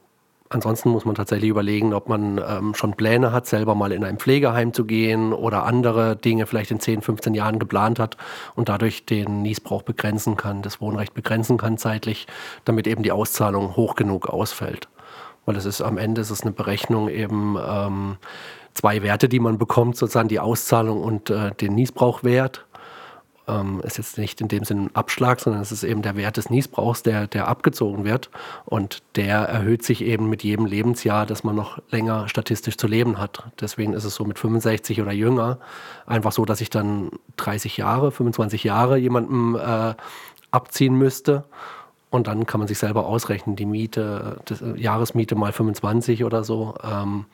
Ansonsten 0.50 0.90
muss 0.90 1.04
man 1.04 1.14
tatsächlich 1.14 1.50
überlegen, 1.50 1.94
ob 1.94 2.09
man 2.09 2.38
ähm, 2.38 2.74
schon 2.74 2.94
Pläne 2.94 3.33
hat, 3.33 3.46
selber 3.46 3.74
mal 3.74 3.92
in 3.92 4.04
ein 4.04 4.18
Pflegeheim 4.18 4.72
zu 4.72 4.85
gehen 4.85 5.33
oder 5.33 5.64
andere 5.64 6.16
Dinge 6.16 6.46
vielleicht 6.46 6.70
in 6.70 6.80
10, 6.80 7.00
15 7.00 7.35
Jahren 7.35 7.59
geplant 7.59 7.98
hat 7.98 8.16
und 8.54 8.68
dadurch 8.68 9.07
den 9.07 9.42
Niesbrauch 9.42 9.83
begrenzen 9.83 10.37
kann, 10.37 10.62
das 10.62 10.80
Wohnrecht 10.80 11.14
begrenzen 11.14 11.57
kann 11.57 11.78
zeitlich, 11.78 12.26
damit 12.64 12.87
eben 12.87 13.02
die 13.02 13.12
Auszahlung 13.12 13.74
hoch 13.74 13.94
genug 13.94 14.28
ausfällt. 14.28 14.88
Weil 15.46 15.57
es 15.57 15.64
ist 15.64 15.80
am 15.80 15.98
Ende 15.98 16.20
ist 16.20 16.30
es 16.30 16.42
eine 16.42 16.52
Berechnung 16.52 17.09
eben, 17.09 17.57
ähm, 17.66 18.16
zwei 18.74 19.02
Werte, 19.02 19.28
die 19.28 19.40
man 19.40 19.57
bekommt, 19.57 19.96
sozusagen 19.96 20.28
die 20.28 20.40
Auszahlung 20.40 21.00
und 21.00 21.30
äh, 21.30 21.52
den 21.52 21.74
Niesbrauchwert. 21.74 22.63
Ähm, 23.46 23.80
ist 23.83 23.98
jetzt 23.98 24.16
nicht 24.16 24.40
in 24.40 24.48
dem 24.48 24.64
Sinne 24.64 24.83
ein 24.83 24.96
Abschlag, 24.96 25.38
sondern 25.38 25.61
es 25.61 25.70
ist 25.70 25.85
eben 25.85 26.00
der 26.00 26.16
Wert 26.16 26.38
des 26.38 26.48
Niesbrauchs, 26.48 27.02
der, 27.02 27.26
der 27.26 27.46
abgezogen 27.46 28.04
wird. 28.04 28.30
Und 28.64 29.02
der 29.16 29.40
erhöht 29.40 29.85
sich 29.85 30.02
eben 30.02 30.30
mit 30.30 30.42
jedem 30.42 30.64
Lebensjahr, 30.64 31.26
das 31.26 31.44
man 31.44 31.54
noch 31.54 31.78
länger 31.90 32.28
statistisch 32.28 32.78
zu 32.78 32.87
leben 32.87 33.18
hat. 33.18 33.44
Deswegen 33.61 33.92
ist 33.92 34.04
es 34.04 34.14
so 34.14 34.24
mit 34.24 34.38
65 34.38 35.02
oder 35.02 35.12
jünger 35.12 35.59
einfach 36.07 36.33
so, 36.33 36.44
dass 36.44 36.61
ich 36.61 36.70
dann 36.70 37.11
30 37.37 37.76
Jahre, 37.76 38.11
25 38.12 38.64
Jahre 38.64 38.96
jemandem 38.96 39.57
äh, 39.57 39.94
abziehen 40.50 40.96
müsste. 40.96 41.44
Und 42.09 42.28
dann 42.28 42.46
kann 42.46 42.61
man 42.61 42.68
sich 42.68 42.78
selber 42.78 43.07
ausrechnen, 43.07 43.57
die 43.57 43.66
Miete, 43.66 44.40
die 44.48 44.54
äh, 44.54 44.80
Jahresmiete 44.80 45.35
mal 45.35 45.52
25 45.52 46.24
oder 46.24 46.44
so. 46.44 46.74
Ähm, 46.83 47.26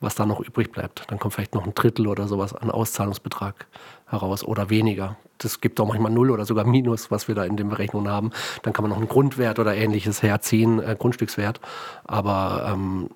was 0.00 0.14
da 0.14 0.26
noch 0.26 0.40
übrig 0.40 0.72
bleibt. 0.72 1.04
Dann 1.08 1.18
kommt 1.18 1.34
vielleicht 1.34 1.54
noch 1.54 1.66
ein 1.66 1.74
Drittel 1.74 2.06
oder 2.06 2.26
sowas 2.26 2.54
an 2.54 2.70
Auszahlungsbetrag 2.70 3.66
heraus 4.06 4.42
oder 4.42 4.70
weniger. 4.70 5.16
Das 5.42 5.60
gibt 5.60 5.80
auch 5.80 5.88
manchmal 5.88 6.12
Null 6.12 6.30
oder 6.30 6.44
sogar 6.44 6.64
Minus, 6.64 7.10
was 7.10 7.28
wir 7.28 7.34
da 7.34 7.44
in 7.44 7.56
den 7.56 7.68
Berechnungen 7.68 8.10
haben. 8.10 8.30
Dann 8.62 8.72
kann 8.72 8.82
man 8.82 8.90
noch 8.90 8.98
einen 8.98 9.08
Grundwert 9.08 9.58
oder 9.58 9.74
ähnliches 9.74 10.22
herziehen, 10.22 10.80
äh, 10.80 10.96
Grundstückswert. 10.98 11.60
Aber 12.04 12.70
ähm, 12.72 13.10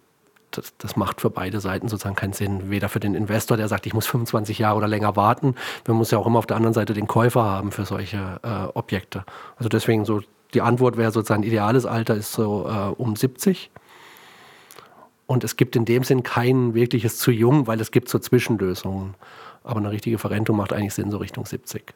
das, 0.50 0.74
das, 0.78 0.96
macht 0.96 1.20
für 1.20 1.30
beide 1.30 1.60
Seiten 1.60 1.88
sozusagen 1.88 2.16
keinen 2.16 2.32
Sinn. 2.32 2.70
Weder 2.70 2.88
für 2.88 3.00
den 3.00 3.14
Investor, 3.14 3.56
der 3.56 3.68
sagt, 3.68 3.87
ich 3.87 3.94
muss 3.94 4.06
25 4.06 4.58
Jahre 4.58 4.76
oder 4.76 4.88
länger 4.88 5.16
warten. 5.16 5.54
Man 5.87 5.96
muss 5.96 6.10
ja 6.10 6.18
auch 6.18 6.26
immer 6.26 6.38
auf 6.38 6.46
der 6.46 6.56
anderen 6.56 6.74
Seite 6.74 6.94
den 6.94 7.06
Käufer 7.06 7.44
haben 7.44 7.72
für 7.72 7.84
solche 7.84 8.40
äh, 8.42 8.68
Objekte. 8.74 9.24
Also 9.56 9.68
deswegen 9.68 10.04
so, 10.04 10.22
die 10.54 10.62
Antwort 10.62 10.96
wäre 10.96 11.10
sozusagen, 11.10 11.42
ideales 11.42 11.87
Alter 11.87 12.14
ist 12.14 12.32
so 12.32 12.66
äh, 12.68 13.00
um 13.00 13.16
70 13.16 13.70
und 15.26 15.44
es 15.44 15.56
gibt 15.56 15.74
in 15.76 15.84
dem 15.84 16.04
Sinn 16.04 16.22
kein 16.22 16.74
wirkliches 16.74 17.18
zu 17.18 17.30
jung, 17.30 17.66
weil 17.66 17.80
es 17.80 17.90
gibt 17.90 18.08
so 18.08 18.18
Zwischenlösungen. 18.18 19.14
Aber 19.62 19.78
eine 19.78 19.90
richtige 19.90 20.18
Verrentung 20.18 20.56
macht 20.56 20.72
eigentlich 20.72 20.94
Sinn 20.94 21.10
so 21.10 21.16
Richtung 21.16 21.46
70. 21.46 21.94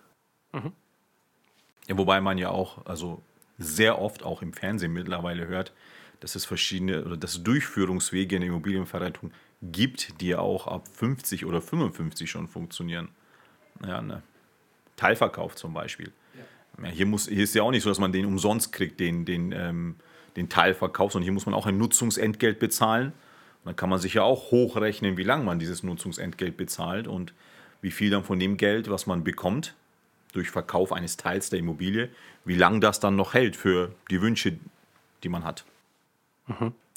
Mhm. 0.64 0.72
Ja, 1.86 1.98
wobei 1.98 2.20
man 2.20 2.38
ja 2.38 2.50
auch, 2.50 2.84
also 2.86 3.22
sehr 3.58 3.98
oft 3.98 4.22
auch 4.22 4.42
im 4.42 4.52
Fernsehen 4.52 4.92
mittlerweile 4.92 5.46
hört, 5.46 5.72
dass 6.20 6.34
es 6.34 6.44
verschiedene 6.44 7.04
oder 7.04 7.16
dass 7.16 7.36
es 7.36 7.42
Durchführungswege 7.42 8.36
in 8.36 8.42
der 8.42 8.50
Immobilienverrentung 8.50 9.32
gibt, 9.62 10.20
die 10.20 10.28
ja 10.28 10.38
auch 10.40 10.66
ab 10.66 10.86
50 10.88 11.46
oder 11.46 11.60
55 11.60 12.30
schon 12.30 12.48
funktionieren. 12.48 13.08
Ja, 13.84 14.02
ne? 14.02 14.22
Teilverkauf 14.96 15.54
zum 15.54 15.72
Beispiel. 15.74 16.12
Ja. 16.34 16.84
Ja, 16.84 16.90
hier, 16.90 17.06
muss, 17.06 17.28
hier 17.28 17.44
ist 17.44 17.54
ja 17.54 17.62
auch 17.62 17.70
nicht 17.70 17.82
so, 17.82 17.88
dass 17.88 17.98
man 17.98 18.12
den 18.12 18.26
umsonst 18.26 18.72
kriegt, 18.72 19.00
den, 19.00 19.24
den 19.24 19.52
ähm, 19.52 19.96
den 20.38 20.48
Teilverkauf, 20.48 21.12
sondern 21.12 21.24
hier 21.24 21.32
muss 21.32 21.46
man 21.46 21.54
auch 21.54 21.66
ein 21.66 21.76
Nutzungsentgelt 21.76 22.58
bezahlen. 22.58 23.08
Und 23.08 23.66
dann 23.66 23.76
kann 23.76 23.90
man 23.90 23.98
sich 23.98 24.14
ja 24.14 24.22
auch 24.22 24.50
hochrechnen, 24.50 25.16
wie 25.16 25.24
lange 25.24 25.44
man 25.44 25.58
dieses 25.58 25.82
Nutzungsentgelt 25.82 26.56
bezahlt 26.56 27.06
und 27.06 27.34
wie 27.82 27.90
viel 27.90 28.10
dann 28.10 28.24
von 28.24 28.38
dem 28.38 28.56
Geld, 28.56 28.88
was 28.88 29.06
man 29.06 29.24
bekommt, 29.24 29.74
durch 30.32 30.50
Verkauf 30.50 30.92
eines 30.92 31.16
Teils 31.16 31.50
der 31.50 31.58
Immobilie, 31.58 32.08
wie 32.44 32.56
lange 32.56 32.80
das 32.80 33.00
dann 33.00 33.16
noch 33.16 33.34
hält 33.34 33.56
für 33.56 33.92
die 34.10 34.20
Wünsche, 34.20 34.58
die 35.22 35.28
man 35.28 35.44
hat. 35.44 35.64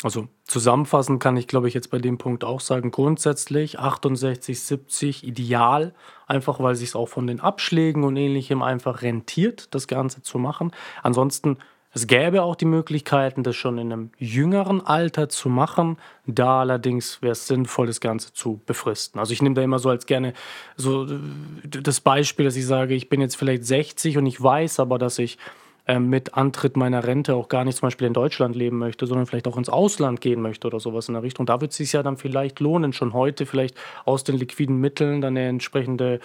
Also 0.04 0.28
zusammenfassend 0.46 1.22
kann 1.22 1.38
ich, 1.38 1.48
glaube 1.48 1.68
ich, 1.68 1.74
jetzt 1.74 1.92
bei 1.92 2.00
dem 2.00 2.18
Punkt 2.18 2.44
auch 2.44 2.60
sagen, 2.60 2.90
grundsätzlich 2.90 3.80
68, 3.80 4.60
70 4.60 5.28
ideal, 5.28 5.94
einfach 6.26 6.60
weil 6.60 6.76
sich 6.76 6.90
es 6.90 6.96
auch 6.96 7.08
von 7.08 7.28
den 7.28 7.40
Abschlägen 7.40 8.04
und 8.04 8.16
ähnlichem 8.16 8.64
einfach 8.64 9.04
rentiert, 9.04 9.74
das 9.76 9.88
Ganze 9.88 10.24
zu 10.24 10.40
machen. 10.40 10.72
Ansonsten, 11.04 11.58
es 11.94 12.08
gäbe 12.08 12.44
auch 12.44 12.56
die 12.56 12.66
Möglichkeiten, 12.66 13.44
das 13.44 13.56
schon 13.56 13.78
in 13.78 13.92
einem 13.92 14.12
jüngeren 14.18 14.80
Alter 14.80 15.28
zu 15.28 15.50
machen. 15.50 15.98
Da 16.26 16.62
allerdings 16.62 17.22
wäre 17.22 17.34
es 17.34 17.48
sinnvoll, 17.48 17.88
das 17.88 18.00
Ganze 18.00 18.34
zu 18.34 18.62
befristen. 18.66 19.20
Also 19.20 19.34
ich 19.34 19.42
nehme 19.42 19.56
da 19.56 19.62
immer 19.62 19.80
so 19.80 19.90
als 19.90 20.06
gerne 20.06 20.34
so 20.78 21.06
äh, 21.06 21.20
das 21.64 22.00
Beispiel, 22.00 22.46
dass 22.46 22.56
ich 22.56 22.66
sage, 22.66 22.94
ich 22.94 23.10
bin 23.10 23.20
jetzt 23.20 23.36
vielleicht 23.36 23.66
60 23.66 24.18
und 24.18 24.26
ich 24.26 24.42
weiß 24.42 24.80
aber, 24.80 24.98
dass 25.00 25.20
ich 25.20 25.38
ähm, 25.86 26.08
mit 26.08 26.36
Antritt 26.36 26.78
meiner 26.78 27.04
Rente 27.04 27.36
auch 27.36 27.50
gar 27.50 27.66
nicht 27.66 27.78
zum 27.78 27.88
Beispiel 27.88 28.08
in 28.08 28.14
Deutschland 28.14 28.56
leben 28.56 28.78
möchte, 28.78 29.06
sondern 29.06 29.26
vielleicht 29.26 29.48
auch 29.48 29.58
ins 29.58 29.68
Ausland 29.68 30.22
gehen 30.22 30.42
möchte 30.42 30.68
oder 30.68 30.80
sowas 30.80 31.10
in 31.10 31.16
der 31.16 31.24
Richtung. 31.24 31.46
Da 31.46 31.60
wird 31.60 31.72
es 31.72 31.78
sich 31.78 31.92
ja 31.92 32.04
dann 32.04 32.16
vielleicht 32.16 32.62
lohnen, 32.62 32.94
schon 32.94 33.14
heute 33.14 33.46
vielleicht 33.46 33.76
aus 34.06 34.24
den 34.24 34.38
liquiden 34.38 34.78
Mitteln 34.78 35.20
dann 35.20 35.36
eine 35.36 35.48
entsprechende 35.48 36.22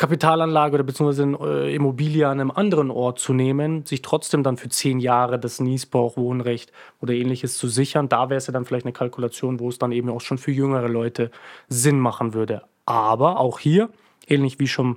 Kapitalanlage 0.00 0.76
oder 0.76 0.82
beziehungsweise 0.82 1.24
eine 1.24 1.36
äh, 1.42 1.74
Immobilie 1.74 2.26
an 2.26 2.40
einem 2.40 2.50
anderen 2.50 2.90
Ort 2.90 3.18
zu 3.18 3.34
nehmen, 3.34 3.84
sich 3.84 4.00
trotzdem 4.00 4.42
dann 4.42 4.56
für 4.56 4.70
zehn 4.70 4.98
Jahre 4.98 5.38
das 5.38 5.60
Niesbrauch-Wohnrecht 5.60 6.72
oder 7.02 7.12
ähnliches 7.12 7.58
zu 7.58 7.68
sichern. 7.68 8.08
Da 8.08 8.30
wäre 8.30 8.38
es 8.38 8.46
ja 8.46 8.52
dann 8.54 8.64
vielleicht 8.64 8.86
eine 8.86 8.94
Kalkulation, 8.94 9.60
wo 9.60 9.68
es 9.68 9.78
dann 9.78 9.92
eben 9.92 10.08
auch 10.08 10.22
schon 10.22 10.38
für 10.38 10.52
jüngere 10.52 10.88
Leute 10.88 11.30
Sinn 11.68 12.00
machen 12.00 12.32
würde. 12.32 12.62
Aber 12.86 13.38
auch 13.38 13.58
hier, 13.58 13.90
ähnlich 14.26 14.58
wie 14.58 14.68
schon 14.68 14.96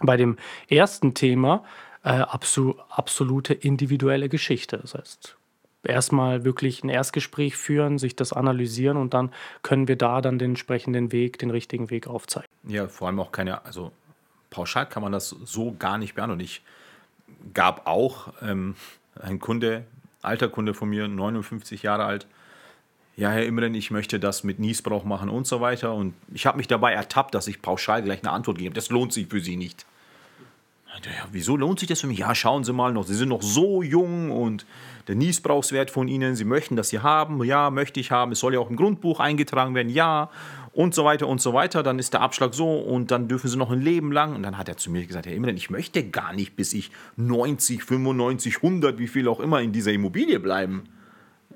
bei 0.00 0.16
dem 0.16 0.38
ersten 0.66 1.12
Thema, 1.12 1.62
äh, 2.02 2.08
absol 2.08 2.76
absolute 2.88 3.52
individuelle 3.52 4.30
Geschichte. 4.30 4.78
Das 4.78 4.94
heißt, 4.94 5.36
erstmal 5.84 6.44
wirklich 6.44 6.82
ein 6.84 6.88
Erstgespräch 6.88 7.56
führen, 7.56 7.98
sich 7.98 8.16
das 8.16 8.32
analysieren 8.32 8.96
und 8.96 9.14
dann 9.14 9.30
können 9.62 9.88
wir 9.88 9.96
da 9.96 10.22
dann 10.22 10.38
den 10.38 10.52
entsprechenden 10.52 11.12
Weg, 11.12 11.38
den 11.38 11.50
richtigen 11.50 11.90
Weg 11.90 12.06
aufzeigen. 12.06 12.48
Ja, 12.66 12.88
vor 12.88 13.08
allem 13.08 13.20
auch 13.20 13.32
keine, 13.32 13.64
also 13.64 13.92
pauschal 14.52 14.86
kann 14.86 15.02
man 15.02 15.10
das 15.10 15.30
so 15.30 15.74
gar 15.78 15.98
nicht 15.98 16.14
beantworten. 16.14 16.44
Ich 16.44 16.62
gab 17.54 17.86
auch 17.86 18.32
ähm, 18.40 18.76
einen 19.20 19.40
Kunde, 19.40 19.84
alter 20.20 20.48
Kunde 20.48 20.74
von 20.74 20.88
mir, 20.88 21.08
59 21.08 21.82
Jahre 21.82 22.04
alt, 22.04 22.26
ja, 23.14 23.30
Herr 23.30 23.44
Imren, 23.44 23.74
ich 23.74 23.90
möchte 23.90 24.18
das 24.18 24.42
mit 24.42 24.58
Niesbrauch 24.58 25.04
machen 25.04 25.28
und 25.28 25.46
so 25.46 25.60
weiter. 25.60 25.92
Und 25.94 26.14
ich 26.32 26.46
habe 26.46 26.56
mich 26.56 26.66
dabei 26.66 26.92
ertappt, 26.92 27.34
dass 27.34 27.46
ich 27.46 27.60
pauschal 27.60 28.02
gleich 28.02 28.22
eine 28.22 28.32
Antwort 28.32 28.58
gebe. 28.58 28.74
Das 28.74 28.88
lohnt 28.88 29.12
sich 29.12 29.26
für 29.28 29.40
Sie 29.40 29.56
nicht. 29.56 29.84
Ja, 31.04 31.26
wieso 31.32 31.56
lohnt 31.56 31.80
sich 31.80 31.88
das 31.88 32.00
für 32.00 32.06
mich? 32.06 32.18
Ja, 32.18 32.34
schauen 32.34 32.64
Sie 32.64 32.72
mal 32.72 32.92
noch, 32.92 33.04
Sie 33.06 33.14
sind 33.14 33.30
noch 33.30 33.42
so 33.42 33.82
jung 33.82 34.30
und 34.30 34.66
der 35.08 35.14
Niesbrauchswert 35.14 35.90
von 35.90 36.06
Ihnen, 36.06 36.36
Sie 36.36 36.44
möchten 36.44 36.76
das 36.76 36.90
hier 36.90 37.02
haben, 37.02 37.42
ja, 37.44 37.70
möchte 37.70 37.98
ich 37.98 38.10
haben, 38.10 38.32
es 38.32 38.40
soll 38.40 38.54
ja 38.54 38.60
auch 38.60 38.70
im 38.70 38.76
Grundbuch 38.76 39.18
eingetragen 39.18 39.74
werden, 39.74 39.88
ja, 39.88 40.30
und 40.72 40.94
so 40.94 41.04
weiter 41.04 41.28
und 41.28 41.40
so 41.40 41.52
weiter. 41.52 41.82
Dann 41.82 41.98
ist 41.98 42.12
der 42.12 42.20
Abschlag 42.20 42.54
so 42.54 42.78
und 42.78 43.10
dann 43.10 43.28
dürfen 43.28 43.48
Sie 43.48 43.56
noch 43.56 43.70
ein 43.70 43.80
Leben 43.80 44.12
lang. 44.12 44.34
Und 44.34 44.42
dann 44.42 44.58
hat 44.58 44.68
er 44.68 44.76
zu 44.76 44.90
mir 44.90 45.06
gesagt, 45.06 45.26
Herr 45.26 45.34
Imren, 45.34 45.56
ich 45.56 45.70
möchte 45.70 46.02
gar 46.08 46.32
nicht, 46.32 46.56
bis 46.56 46.72
ich 46.72 46.90
90, 47.16 47.84
95, 47.84 48.56
100, 48.56 48.98
wie 48.98 49.08
viel 49.08 49.28
auch 49.28 49.40
immer 49.40 49.60
in 49.60 49.72
dieser 49.72 49.92
Immobilie 49.92 50.40
bleiben. 50.40 50.84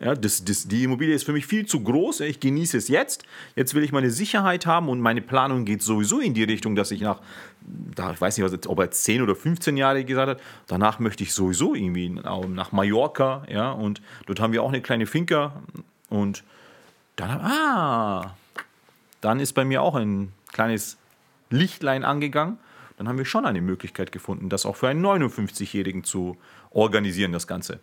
Ja, 0.00 0.14
das, 0.14 0.44
das, 0.44 0.68
die 0.68 0.84
Immobilie 0.84 1.14
ist 1.14 1.24
für 1.24 1.32
mich 1.32 1.46
viel 1.46 1.66
zu 1.66 1.82
groß. 1.82 2.20
Ich 2.20 2.40
genieße 2.40 2.76
es 2.76 2.88
jetzt. 2.88 3.24
Jetzt 3.54 3.74
will 3.74 3.82
ich 3.82 3.92
meine 3.92 4.10
Sicherheit 4.10 4.66
haben 4.66 4.88
und 4.88 5.00
meine 5.00 5.22
Planung 5.22 5.64
geht 5.64 5.82
sowieso 5.82 6.20
in 6.20 6.34
die 6.34 6.44
Richtung, 6.44 6.76
dass 6.76 6.90
ich 6.90 7.00
nach, 7.00 7.20
ich 7.96 8.20
weiß 8.20 8.38
nicht, 8.38 8.66
ob 8.66 8.78
er 8.78 8.90
10 8.90 9.22
oder 9.22 9.34
15 9.34 9.76
Jahre 9.76 10.04
gesagt 10.04 10.28
hat, 10.28 10.40
danach 10.66 10.98
möchte 10.98 11.22
ich 11.22 11.32
sowieso 11.32 11.74
irgendwie 11.74 12.08
nach 12.08 12.72
Mallorca. 12.72 13.44
Ja, 13.48 13.70
und 13.70 14.02
dort 14.26 14.40
haben 14.40 14.52
wir 14.52 14.62
auch 14.62 14.68
eine 14.68 14.82
kleine 14.82 15.06
Finca. 15.06 15.62
Und 16.08 16.44
dann, 17.16 17.30
ah, 17.30 18.36
dann 19.20 19.40
ist 19.40 19.54
bei 19.54 19.64
mir 19.64 19.82
auch 19.82 19.94
ein 19.94 20.32
kleines 20.52 20.98
Lichtlein 21.50 22.04
angegangen. 22.04 22.58
Dann 22.98 23.08
haben 23.08 23.18
wir 23.18 23.24
schon 23.24 23.44
eine 23.44 23.60
Möglichkeit 23.60 24.12
gefunden, 24.12 24.48
das 24.48 24.64
auch 24.64 24.76
für 24.76 24.88
einen 24.88 25.04
59-Jährigen 25.04 26.04
zu 26.04 26.36
organisieren, 26.70 27.32
das 27.32 27.46
Ganze. 27.46 27.80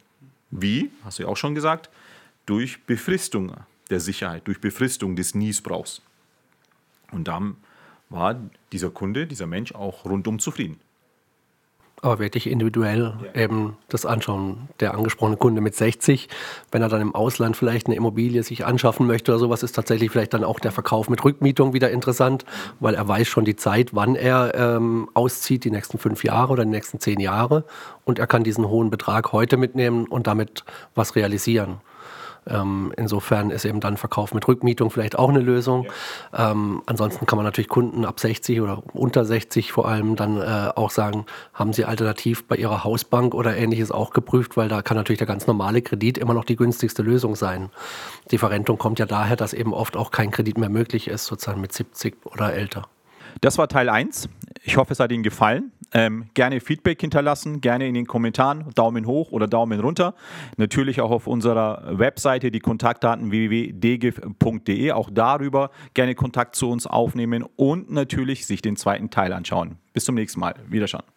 Wie, 0.49 0.91
hast 1.03 1.19
du 1.19 1.23
ja 1.23 1.29
auch 1.29 1.37
schon 1.37 1.55
gesagt, 1.55 1.89
durch 2.45 2.83
Befristung 2.85 3.53
der 3.89 3.99
Sicherheit, 3.99 4.47
durch 4.47 4.59
Befristung 4.59 5.15
des 5.15 5.35
Niesbrauchs. 5.35 6.01
Und 7.11 7.27
dann 7.27 7.57
war 8.09 8.35
dieser 8.71 8.89
Kunde, 8.89 9.27
dieser 9.27 9.47
Mensch 9.47 9.73
auch 9.73 10.05
rundum 10.05 10.39
zufrieden. 10.39 10.79
Aber 12.01 12.19
wirklich 12.19 12.47
individuell 12.47 13.13
ja. 13.33 13.43
eben 13.43 13.77
das 13.87 14.05
anschauen. 14.05 14.67
Der 14.81 14.93
angesprochene 14.93 15.37
Kunde 15.37 15.61
mit 15.61 15.73
60, 15.73 16.27
wenn 16.69 16.81
er 16.81 16.89
dann 16.89 16.99
im 16.99 17.15
Ausland 17.15 17.55
vielleicht 17.55 17.87
eine 17.87 17.95
Immobilie 17.95 18.43
sich 18.43 18.65
anschaffen 18.65 19.07
möchte 19.07 19.31
oder 19.31 19.39
sowas, 19.39 19.63
ist 19.63 19.71
tatsächlich 19.71 20.11
vielleicht 20.11 20.33
dann 20.33 20.43
auch 20.43 20.59
der 20.59 20.73
Verkauf 20.73 21.09
mit 21.09 21.23
Rückmietung 21.23 21.71
wieder 21.71 21.91
interessant, 21.91 22.43
weil 22.81 22.95
er 22.95 23.07
weiß 23.07 23.29
schon 23.29 23.45
die 23.45 23.55
Zeit, 23.55 23.95
wann 23.95 24.15
er 24.15 24.53
ähm, 24.53 25.07
auszieht, 25.13 25.63
die 25.63 25.71
nächsten 25.71 25.97
fünf 25.97 26.25
Jahre 26.25 26.51
oder 26.51 26.65
die 26.65 26.71
nächsten 26.71 26.99
zehn 26.99 27.21
Jahre. 27.21 27.63
Und 28.03 28.19
er 28.19 28.27
kann 28.27 28.43
diesen 28.43 28.67
hohen 28.67 28.89
Betrag 28.89 29.31
heute 29.31 29.55
mitnehmen 29.55 30.05
und 30.05 30.27
damit 30.27 30.65
was 30.95 31.15
realisieren. 31.15 31.79
Ähm, 32.47 32.93
insofern 32.97 33.49
ist 33.49 33.65
eben 33.65 33.79
dann 33.79 33.97
Verkauf 33.97 34.33
mit 34.33 34.47
Rückmietung 34.47 34.89
vielleicht 34.89 35.17
auch 35.17 35.29
eine 35.29 35.39
Lösung. 35.39 35.87
Ja. 36.31 36.51
Ähm, 36.51 36.81
ansonsten 36.85 37.25
kann 37.25 37.37
man 37.37 37.45
natürlich 37.45 37.69
Kunden 37.69 38.05
ab 38.05 38.19
60 38.19 38.61
oder 38.61 38.83
unter 38.93 39.25
60 39.25 39.71
vor 39.71 39.87
allem 39.87 40.15
dann 40.15 40.37
äh, 40.37 40.71
auch 40.75 40.89
sagen, 40.89 41.25
haben 41.53 41.73
sie 41.73 41.85
alternativ 41.85 42.45
bei 42.45 42.55
ihrer 42.55 42.83
Hausbank 42.83 43.33
oder 43.33 43.55
ähnliches 43.55 43.91
auch 43.91 44.11
geprüft, 44.11 44.57
weil 44.57 44.69
da 44.69 44.81
kann 44.81 44.97
natürlich 44.97 45.19
der 45.19 45.27
ganz 45.27 45.47
normale 45.47 45.81
Kredit 45.81 46.17
immer 46.17 46.33
noch 46.33 46.45
die 46.45 46.55
günstigste 46.55 47.01
Lösung 47.01 47.35
sein. 47.35 47.69
Die 48.31 48.37
Verrentung 48.37 48.77
kommt 48.77 48.99
ja 48.99 49.05
daher, 49.05 49.35
dass 49.35 49.53
eben 49.53 49.73
oft 49.73 49.97
auch 49.97 50.11
kein 50.11 50.31
Kredit 50.31 50.57
mehr 50.57 50.69
möglich 50.69 51.07
ist, 51.07 51.25
sozusagen 51.25 51.61
mit 51.61 51.73
70 51.73 52.15
oder 52.25 52.53
älter. 52.53 52.87
Das 53.41 53.57
war 53.57 53.67
Teil 53.67 53.89
1. 53.89 54.29
Ich 54.63 54.77
hoffe, 54.77 54.93
es 54.93 54.99
hat 54.99 55.11
Ihnen 55.11 55.23
gefallen. 55.23 55.71
Ähm, 55.93 56.25
gerne 56.33 56.59
Feedback 56.59 56.99
hinterlassen, 57.01 57.61
gerne 57.61 57.87
in 57.87 57.93
den 57.93 58.07
Kommentaren 58.07 58.65
Daumen 58.75 59.05
hoch 59.05 59.31
oder 59.31 59.47
Daumen 59.47 59.79
runter. 59.79 60.15
Natürlich 60.57 61.01
auch 61.01 61.11
auf 61.11 61.27
unserer 61.27 61.99
Webseite 61.99 62.51
die 62.51 62.59
Kontaktdaten 62.59 63.31
www.dgif.de. 63.31 64.91
Auch 64.91 65.09
darüber 65.11 65.69
gerne 65.93 66.15
Kontakt 66.15 66.55
zu 66.55 66.69
uns 66.69 66.87
aufnehmen 66.87 67.45
und 67.55 67.91
natürlich 67.91 68.45
sich 68.45 68.61
den 68.61 68.75
zweiten 68.75 69.09
Teil 69.09 69.33
anschauen. 69.33 69.77
Bis 69.93 70.05
zum 70.05 70.15
nächsten 70.15 70.39
Mal. 70.39 70.55
Wiederschauen. 70.67 71.12